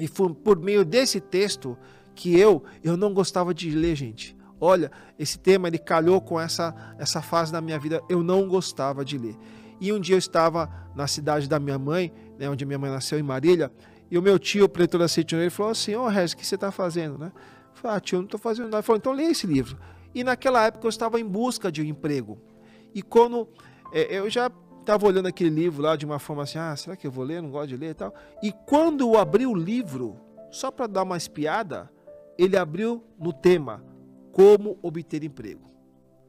E 0.00 0.08
foi 0.08 0.32
por 0.32 0.58
meio 0.58 0.84
desse 0.84 1.20
texto 1.20 1.76
que 2.14 2.38
eu, 2.38 2.62
eu 2.82 2.96
não 2.96 3.12
gostava 3.12 3.52
de 3.52 3.70
ler, 3.70 3.96
gente. 3.96 4.36
Olha, 4.60 4.90
esse 5.18 5.38
tema 5.38 5.68
ele 5.68 5.78
calhou 5.78 6.20
com 6.20 6.40
essa, 6.40 6.74
essa 6.98 7.20
fase 7.20 7.52
da 7.52 7.60
minha 7.60 7.78
vida. 7.78 8.02
Eu 8.08 8.22
não 8.22 8.48
gostava 8.48 9.04
de 9.04 9.18
ler. 9.18 9.36
E 9.80 9.92
um 9.92 10.00
dia 10.00 10.14
eu 10.14 10.18
estava 10.18 10.70
na 10.94 11.06
cidade 11.06 11.48
da 11.48 11.58
minha 11.58 11.78
mãe, 11.78 12.12
né, 12.38 12.48
onde 12.48 12.64
minha 12.64 12.78
mãe 12.78 12.90
nasceu, 12.90 13.18
em 13.18 13.22
Marília, 13.22 13.70
e 14.10 14.16
o 14.16 14.22
meu 14.22 14.38
tio, 14.38 14.64
o 14.64 14.68
pretor 14.68 14.98
da 14.98 15.06
ele 15.32 15.50
falou 15.50 15.72
assim: 15.72 15.94
Ô 15.96 16.04
oh, 16.04 16.08
Regis, 16.08 16.32
o 16.32 16.36
que 16.36 16.46
você 16.46 16.54
está 16.54 16.70
fazendo? 16.70 17.18
Né? 17.18 17.32
Eu 17.34 17.80
falei, 17.80 17.96
ah, 17.96 18.00
tio, 18.00 18.16
eu 18.16 18.20
não 18.20 18.26
estou 18.26 18.38
fazendo 18.38 18.66
nada. 18.66 18.76
Ele 18.76 18.82
falou: 18.82 18.98
então 18.98 19.12
leia 19.12 19.30
esse 19.30 19.46
livro. 19.46 19.76
E 20.14 20.22
naquela 20.22 20.64
época 20.64 20.86
eu 20.86 20.88
estava 20.88 21.18
em 21.18 21.26
busca 21.26 21.72
de 21.72 21.82
um 21.82 21.84
emprego. 21.84 22.38
E 22.94 23.02
quando 23.02 23.48
é, 23.92 24.18
eu 24.18 24.30
já 24.30 24.50
estava 24.80 25.06
olhando 25.06 25.26
aquele 25.26 25.50
livro 25.50 25.82
lá 25.82 25.96
de 25.96 26.06
uma 26.06 26.18
forma 26.18 26.42
assim, 26.44 26.58
ah, 26.58 26.76
será 26.76 26.94
que 26.96 27.06
eu 27.06 27.10
vou 27.10 27.24
ler? 27.24 27.42
Não 27.42 27.50
gosto 27.50 27.68
de 27.68 27.76
ler 27.76 27.90
e 27.90 27.94
tal. 27.94 28.14
E 28.42 28.52
quando 28.52 29.00
eu 29.00 29.18
abri 29.18 29.46
o 29.46 29.54
livro, 29.54 30.16
só 30.50 30.70
para 30.70 30.86
dar 30.86 31.02
uma 31.02 31.16
espiada, 31.16 31.90
ele 32.38 32.56
abriu 32.56 33.02
no 33.18 33.32
tema 33.32 33.84
como 34.32 34.78
obter 34.82 35.22
emprego. 35.22 35.70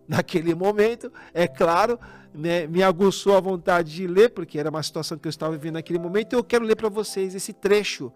Naquele 0.07 0.53
momento, 0.53 1.11
é 1.33 1.47
claro, 1.47 1.99
né, 2.33 2.67
me 2.67 2.83
aguçou 2.83 3.35
a 3.35 3.39
vontade 3.39 3.91
de 3.93 4.05
ler, 4.05 4.29
porque 4.29 4.59
era 4.59 4.69
uma 4.69 4.83
situação 4.83 5.17
que 5.17 5.27
eu 5.27 5.31
estava 5.31 5.53
vivendo 5.53 5.75
naquele 5.75 5.97
momento, 5.97 6.33
e 6.33 6.35
eu 6.35 6.43
quero 6.43 6.63
ler 6.63 6.75
para 6.75 6.89
vocês 6.89 7.33
esse 7.33 7.53
trecho 7.53 8.13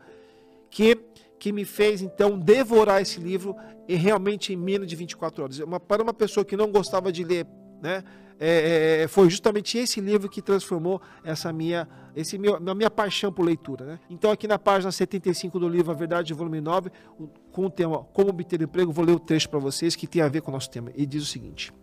que, 0.70 0.96
que 1.40 1.52
me 1.52 1.66
fez 1.66 2.02
então 2.02 2.38
devorar 2.38 3.02
esse 3.02 3.20
livro 3.20 3.56
e 3.88 3.96
realmente 3.96 4.54
em 4.54 4.56
menos 4.56 4.88
de 4.88 4.96
24 4.96 5.44
horas. 5.44 5.60
Uma, 5.60 5.80
para 5.80 6.04
uma 6.04 6.14
pessoa 6.14 6.46
que 6.46 6.56
não 6.56 6.72
gostava 6.72 7.12
de 7.12 7.24
ler, 7.24 7.48
né, 7.82 8.04
é, 8.40 9.02
é, 9.04 9.08
foi 9.08 9.30
justamente 9.30 9.78
esse 9.78 10.00
livro 10.00 10.30
que 10.30 10.42
transformou 10.42 11.02
essa 11.24 11.52
minha, 11.52 11.88
esse 12.16 12.38
meu, 12.38 12.56
a 12.56 12.76
minha 12.76 12.90
paixão 12.90 13.34
por 13.34 13.44
leitura. 13.44 13.86
Né? 13.86 14.00
Então, 14.10 14.32
aqui 14.32 14.48
na 14.48 14.58
página 14.58 14.92
75 14.92 15.60
do 15.60 15.68
livro 15.68 15.92
A 15.92 15.94
Verdade, 15.94 16.34
volume 16.34 16.62
9, 16.62 16.90
com 17.52 17.66
o 17.66 17.70
tema 17.70 18.00
Como 18.14 18.30
Obter 18.30 18.62
Emprego, 18.62 18.94
vou 18.94 19.04
ler 19.04 19.14
o 19.14 19.20
trecho 19.20 19.50
para 19.50 19.60
vocês 19.60 19.94
que 19.96 20.08
tem 20.08 20.22
a 20.22 20.30
ver 20.30 20.42
com 20.42 20.52
o 20.52 20.54
nosso 20.54 20.70
tema. 20.70 20.90
E 20.96 21.06
diz 21.06 21.24
o 21.24 21.26
seguinte: 21.26 21.74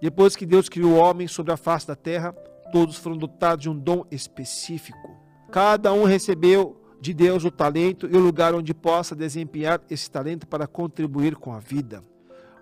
Depois 0.00 0.34
que 0.34 0.46
Deus 0.46 0.70
criou 0.70 0.92
o 0.92 0.96
homem 0.96 1.28
sobre 1.28 1.52
a 1.52 1.58
face 1.58 1.86
da 1.86 1.94
terra, 1.94 2.32
todos 2.72 2.96
foram 2.96 3.18
dotados 3.18 3.62
de 3.62 3.68
um 3.68 3.78
dom 3.78 4.04
específico. 4.10 5.14
Cada 5.50 5.92
um 5.92 6.04
recebeu 6.04 6.80
de 7.00 7.12
Deus 7.12 7.44
o 7.44 7.50
talento 7.50 8.08
e 8.10 8.16
o 8.16 8.20
lugar 8.20 8.54
onde 8.54 8.72
possa 8.72 9.14
desempenhar 9.14 9.80
esse 9.90 10.10
talento 10.10 10.46
para 10.46 10.66
contribuir 10.66 11.36
com 11.36 11.52
a 11.52 11.58
vida. 11.58 12.02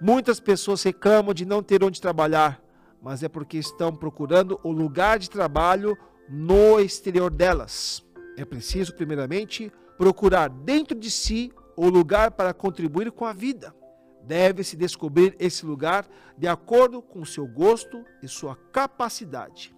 Muitas 0.01 0.41
pessoas 0.41 0.83
reclamam 0.83 1.33
de 1.33 1.47
não 1.47 1.63
ter 1.63 1.83
onde 1.83 2.01
trabalhar, 2.01 2.61
mas 3.01 3.23
é 3.23 3.29
porque 3.29 3.59
estão 3.59 3.95
procurando 3.95 4.59
o 4.63 4.73
lugar 4.73 5.19
de 5.19 5.31
trabalho 5.31 5.97
no 6.29 6.81
exterior 6.81 7.31
delas. 7.31 8.05
É 8.37 8.45
preciso, 8.45 8.95
primeiramente, 8.95 9.73
procurar 9.97 10.49
dentro 10.49 10.99
de 10.99 11.11
si 11.11 11.53
o 11.77 11.89
lugar 11.89 12.33
para 12.33 12.53
contribuir 12.53 13.11
com 13.13 13.25
a 13.25 13.33
vida. 13.33 13.75
Deve-se 14.23 14.77
descobrir 14.77 15.37
esse 15.39 15.65
lugar 15.65 16.07
de 16.37 16.49
acordo 16.49 17.01
com 17.01 17.25
seu 17.25 17.47
gosto 17.47 18.05
e 18.23 18.29
sua 18.29 18.57
capacidade. 18.73 19.75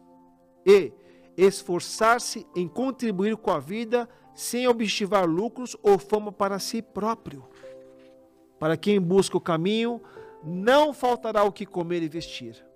E 0.66 0.92
esforçar-se 1.36 2.46
em 2.56 2.66
contribuir 2.66 3.36
com 3.36 3.50
a 3.50 3.58
vida 3.58 4.08
sem 4.34 4.66
objetivar 4.66 5.26
lucros 5.26 5.76
ou 5.82 5.98
fama 5.98 6.32
para 6.32 6.58
si 6.58 6.80
próprio. 6.80 7.44
Para 8.58 8.76
quem 8.76 9.00
busca 9.00 9.36
o 9.36 9.40
caminho, 9.40 10.00
não 10.42 10.92
faltará 10.94 11.42
o 11.42 11.52
que 11.52 11.66
comer 11.66 12.02
e 12.02 12.08
vestir 12.08 12.67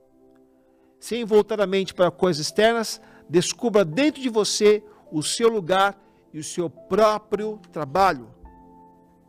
sem 1.02 1.24
voltar 1.24 1.60
a 1.60 1.66
mente 1.66 1.92
para 1.92 2.12
coisas 2.12 2.46
externas, 2.46 3.00
descubra 3.28 3.84
dentro 3.84 4.22
de 4.22 4.28
você 4.28 4.84
o 5.10 5.20
seu 5.20 5.48
lugar 5.48 6.00
e 6.32 6.38
o 6.38 6.44
seu 6.44 6.70
próprio 6.70 7.58
trabalho. 7.72 8.28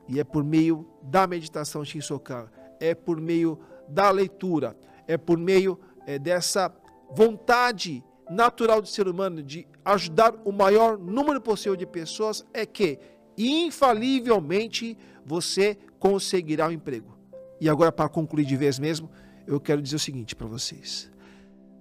E 0.07 0.19
é 0.19 0.23
por 0.23 0.43
meio 0.43 0.87
da 1.01 1.25
meditação 1.25 1.83
Shinsokan, 1.83 2.47
é 2.79 2.93
por 2.93 3.19
meio 3.19 3.59
da 3.89 4.11
leitura, 4.11 4.77
é 5.07 5.17
por 5.17 5.35
meio 5.35 5.79
é, 6.05 6.19
dessa 6.19 6.71
vontade 7.09 8.03
natural 8.29 8.79
do 8.79 8.87
ser 8.87 9.07
humano 9.07 9.41
de 9.41 9.67
ajudar 9.83 10.35
o 10.45 10.51
maior 10.51 10.95
número 10.95 11.41
possível 11.41 11.75
de 11.75 11.87
pessoas, 11.87 12.45
é 12.53 12.67
que 12.67 12.99
infalivelmente 13.35 14.95
você 15.25 15.75
conseguirá 15.97 16.67
um 16.67 16.71
emprego. 16.71 17.17
E 17.59 17.67
agora, 17.67 17.91
para 17.91 18.07
concluir 18.07 18.45
de 18.45 18.55
vez 18.55 18.77
mesmo, 18.77 19.09
eu 19.47 19.59
quero 19.59 19.81
dizer 19.81 19.95
o 19.95 19.99
seguinte 19.99 20.35
para 20.35 20.45
vocês 20.45 21.11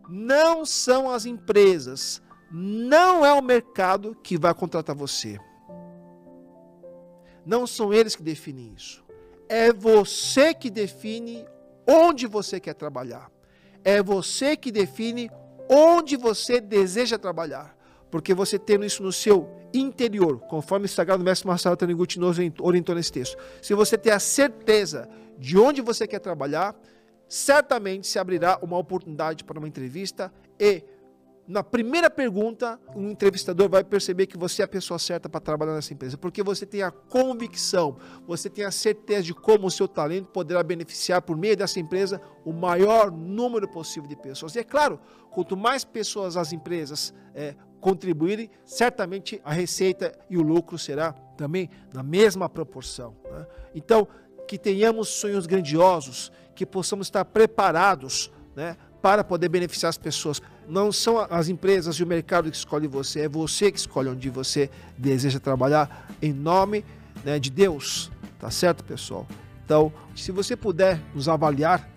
não 0.09 0.65
são 0.65 1.11
as 1.11 1.27
empresas, 1.27 2.23
não 2.51 3.25
é 3.25 3.33
o 3.33 3.43
mercado 3.43 4.17
que 4.23 4.39
vai 4.39 4.55
contratar 4.55 4.95
você. 4.95 5.39
Não 7.45 7.67
são 7.67 7.93
eles 7.93 8.15
que 8.15 8.23
definem 8.23 8.73
isso. 8.77 9.03
É 9.49 9.73
você 9.73 10.55
que 10.55 10.71
define 10.71 11.45
onde 11.87 12.27
você 12.27 12.61
quer 12.61 12.75
trabalhar. 12.75 13.31
É 13.85 14.03
você 14.03 14.57
que 14.57 14.71
define 14.71 15.31
onde 15.69 16.17
você 16.17 16.61
deseja 16.61 17.19
trabalhar. 17.19 17.77
Porque 18.11 18.35
você 18.35 18.59
tendo 18.59 18.85
isso 18.85 19.03
no 19.03 19.13
seu 19.13 19.51
interior, 19.73 20.39
conforme 20.41 20.85
o 20.85 20.89
Sagrado 20.89 21.25
Mestre 21.25 21.49
Marcelo 21.49 21.77
Taniguchi 21.77 22.21
nos 22.21 22.37
orientou 22.61 22.95
nesse 22.95 23.11
texto. 23.11 23.37
Se 23.63 23.75
você 23.75 23.97
tem 23.97 24.13
a 24.13 24.19
certeza 24.19 25.09
de 25.39 25.59
onde 25.59 25.81
você 25.81 26.07
quer 26.07 26.19
trabalhar, 26.19 26.77
certamente 27.33 28.07
se 28.07 28.19
abrirá 28.19 28.59
uma 28.61 28.77
oportunidade 28.77 29.43
para 29.43 29.59
uma 29.59 29.67
entrevista 29.67 30.31
e 30.61 30.85
na 31.49 31.63
primeira 31.63 32.11
pergunta, 32.11 32.79
um 32.95 33.09
entrevistador 33.09 33.71
vai 33.71 33.83
perceber 33.83 34.27
que 34.27 34.37
você 34.37 34.61
é 34.61 34.65
a 34.67 34.69
pessoa 34.69 34.99
certa 34.99 35.31
para 35.31 35.41
trabalhar 35.41 35.75
nessa 35.75 35.95
empresa, 35.95 36.19
porque 36.19 36.43
você 36.43 36.67
tem 36.67 36.83
a 36.83 36.91
convicção, 36.91 37.97
você 38.27 38.51
tem 38.51 38.67
a 38.67 38.71
certeza 38.71 39.23
de 39.23 39.35
como 39.35 39.67
o 39.67 39.71
seu 39.71 39.89
talento 39.89 40.27
poderá 40.27 40.63
beneficiar 40.63 41.23
por 41.23 41.35
meio 41.35 41.57
dessa 41.57 41.81
empresa 41.81 42.21
o 42.45 42.53
maior 42.53 43.11
número 43.11 43.67
possível 43.67 44.09
de 44.09 44.15
pessoas. 44.15 44.55
E 44.55 44.59
é 44.59 44.65
claro, 44.65 45.01
quanto 45.31 45.57
mais 45.57 45.87
pessoas 45.87 46.37
as 46.37 46.53
empresas 46.53 47.15
é, 47.35 47.57
contribuírem, 47.81 48.51
certamente 48.63 49.41
a 49.43 49.55
receita 49.55 50.13
e 50.29 50.37
o 50.37 50.43
lucro 50.43 50.79
será 50.79 51.15
também 51.37 51.71
na 51.95 52.03
mesma 52.03 52.47
proporção. 52.47 53.17
Né? 53.25 53.47
Então, 53.75 54.07
que 54.47 54.59
tenhamos 54.59 55.09
sonhos 55.09 55.47
grandiosos, 55.47 56.33
que 56.55 56.67
possamos 56.67 57.07
estar 57.07 57.25
preparados 57.25 58.31
né, 58.55 58.77
para 59.01 59.25
poder 59.25 59.49
beneficiar 59.49 59.91
as 59.91 59.99
pessoas. 59.99 60.41
Não 60.69 60.93
são 60.93 61.19
as 61.31 61.49
empresas 61.49 61.97
e 61.97 62.03
o 62.03 62.07
mercado 62.07 62.51
que 62.51 62.57
escolhe 62.57 62.87
você, 62.87 63.21
é 63.21 63.29
você 63.29 63.71
que 63.73 63.79
escolhe 63.79 64.09
onde 64.09 64.31
você 64.31 64.71
deseja 64.97 65.41
trabalhar 65.41 66.09
em 66.21 66.33
nome 66.33 66.85
né, 67.25 67.39
de 67.39 67.51
Deus. 67.51 68.11
Tá 68.39 68.51
certo, 68.51 68.85
pessoal? 68.85 69.27
Então, 69.65 69.93
se 70.15 70.31
você 70.31 70.57
puder 70.57 71.01
nos 71.15 71.29
avaliar 71.29 71.89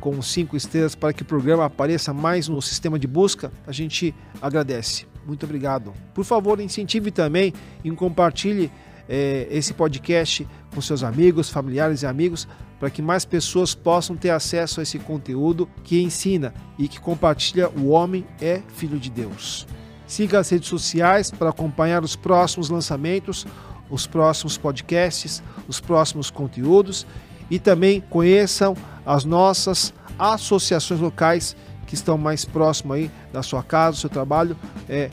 com 0.00 0.20
cinco 0.22 0.56
estrelas 0.56 0.94
para 0.94 1.12
que 1.12 1.22
o 1.22 1.26
programa 1.26 1.66
apareça 1.66 2.12
mais 2.12 2.48
no 2.48 2.60
sistema 2.60 2.98
de 2.98 3.06
busca, 3.06 3.52
a 3.66 3.72
gente 3.72 4.14
agradece. 4.40 5.06
Muito 5.26 5.44
obrigado. 5.44 5.92
Por 6.14 6.24
favor, 6.24 6.58
incentive 6.60 7.10
também 7.10 7.52
e 7.84 7.90
compartilhe 7.90 8.70
eh, 9.08 9.46
esse 9.50 9.74
podcast 9.74 10.48
com 10.74 10.80
seus 10.80 11.02
amigos, 11.02 11.50
familiares 11.50 12.02
e 12.02 12.06
amigos 12.06 12.46
para 12.80 12.90
que 12.90 13.02
mais 13.02 13.26
pessoas 13.26 13.74
possam 13.74 14.16
ter 14.16 14.30
acesso 14.30 14.80
a 14.80 14.82
esse 14.82 14.98
conteúdo 14.98 15.68
que 15.84 16.00
ensina 16.00 16.54
e 16.78 16.88
que 16.88 16.98
compartilha 16.98 17.68
o 17.68 17.88
homem 17.88 18.26
é 18.40 18.62
filho 18.68 18.98
de 18.98 19.10
Deus. 19.10 19.66
Siga 20.06 20.38
as 20.38 20.48
redes 20.48 20.68
sociais 20.68 21.30
para 21.30 21.50
acompanhar 21.50 22.02
os 22.02 22.16
próximos 22.16 22.70
lançamentos, 22.70 23.46
os 23.90 24.06
próximos 24.06 24.56
podcasts, 24.56 25.42
os 25.68 25.78
próximos 25.78 26.30
conteúdos 26.30 27.06
e 27.50 27.58
também 27.58 28.00
conheçam 28.00 28.74
as 29.04 29.24
nossas 29.24 29.92
associações 30.18 31.00
locais 31.00 31.54
que 31.86 31.94
estão 31.94 32.16
mais 32.16 32.44
próximo 32.44 32.94
aí 32.94 33.10
da 33.32 33.42
sua 33.42 33.62
casa, 33.62 33.96
do 33.96 34.00
seu 34.00 34.10
trabalho, 34.10 34.56
é, 34.88 35.10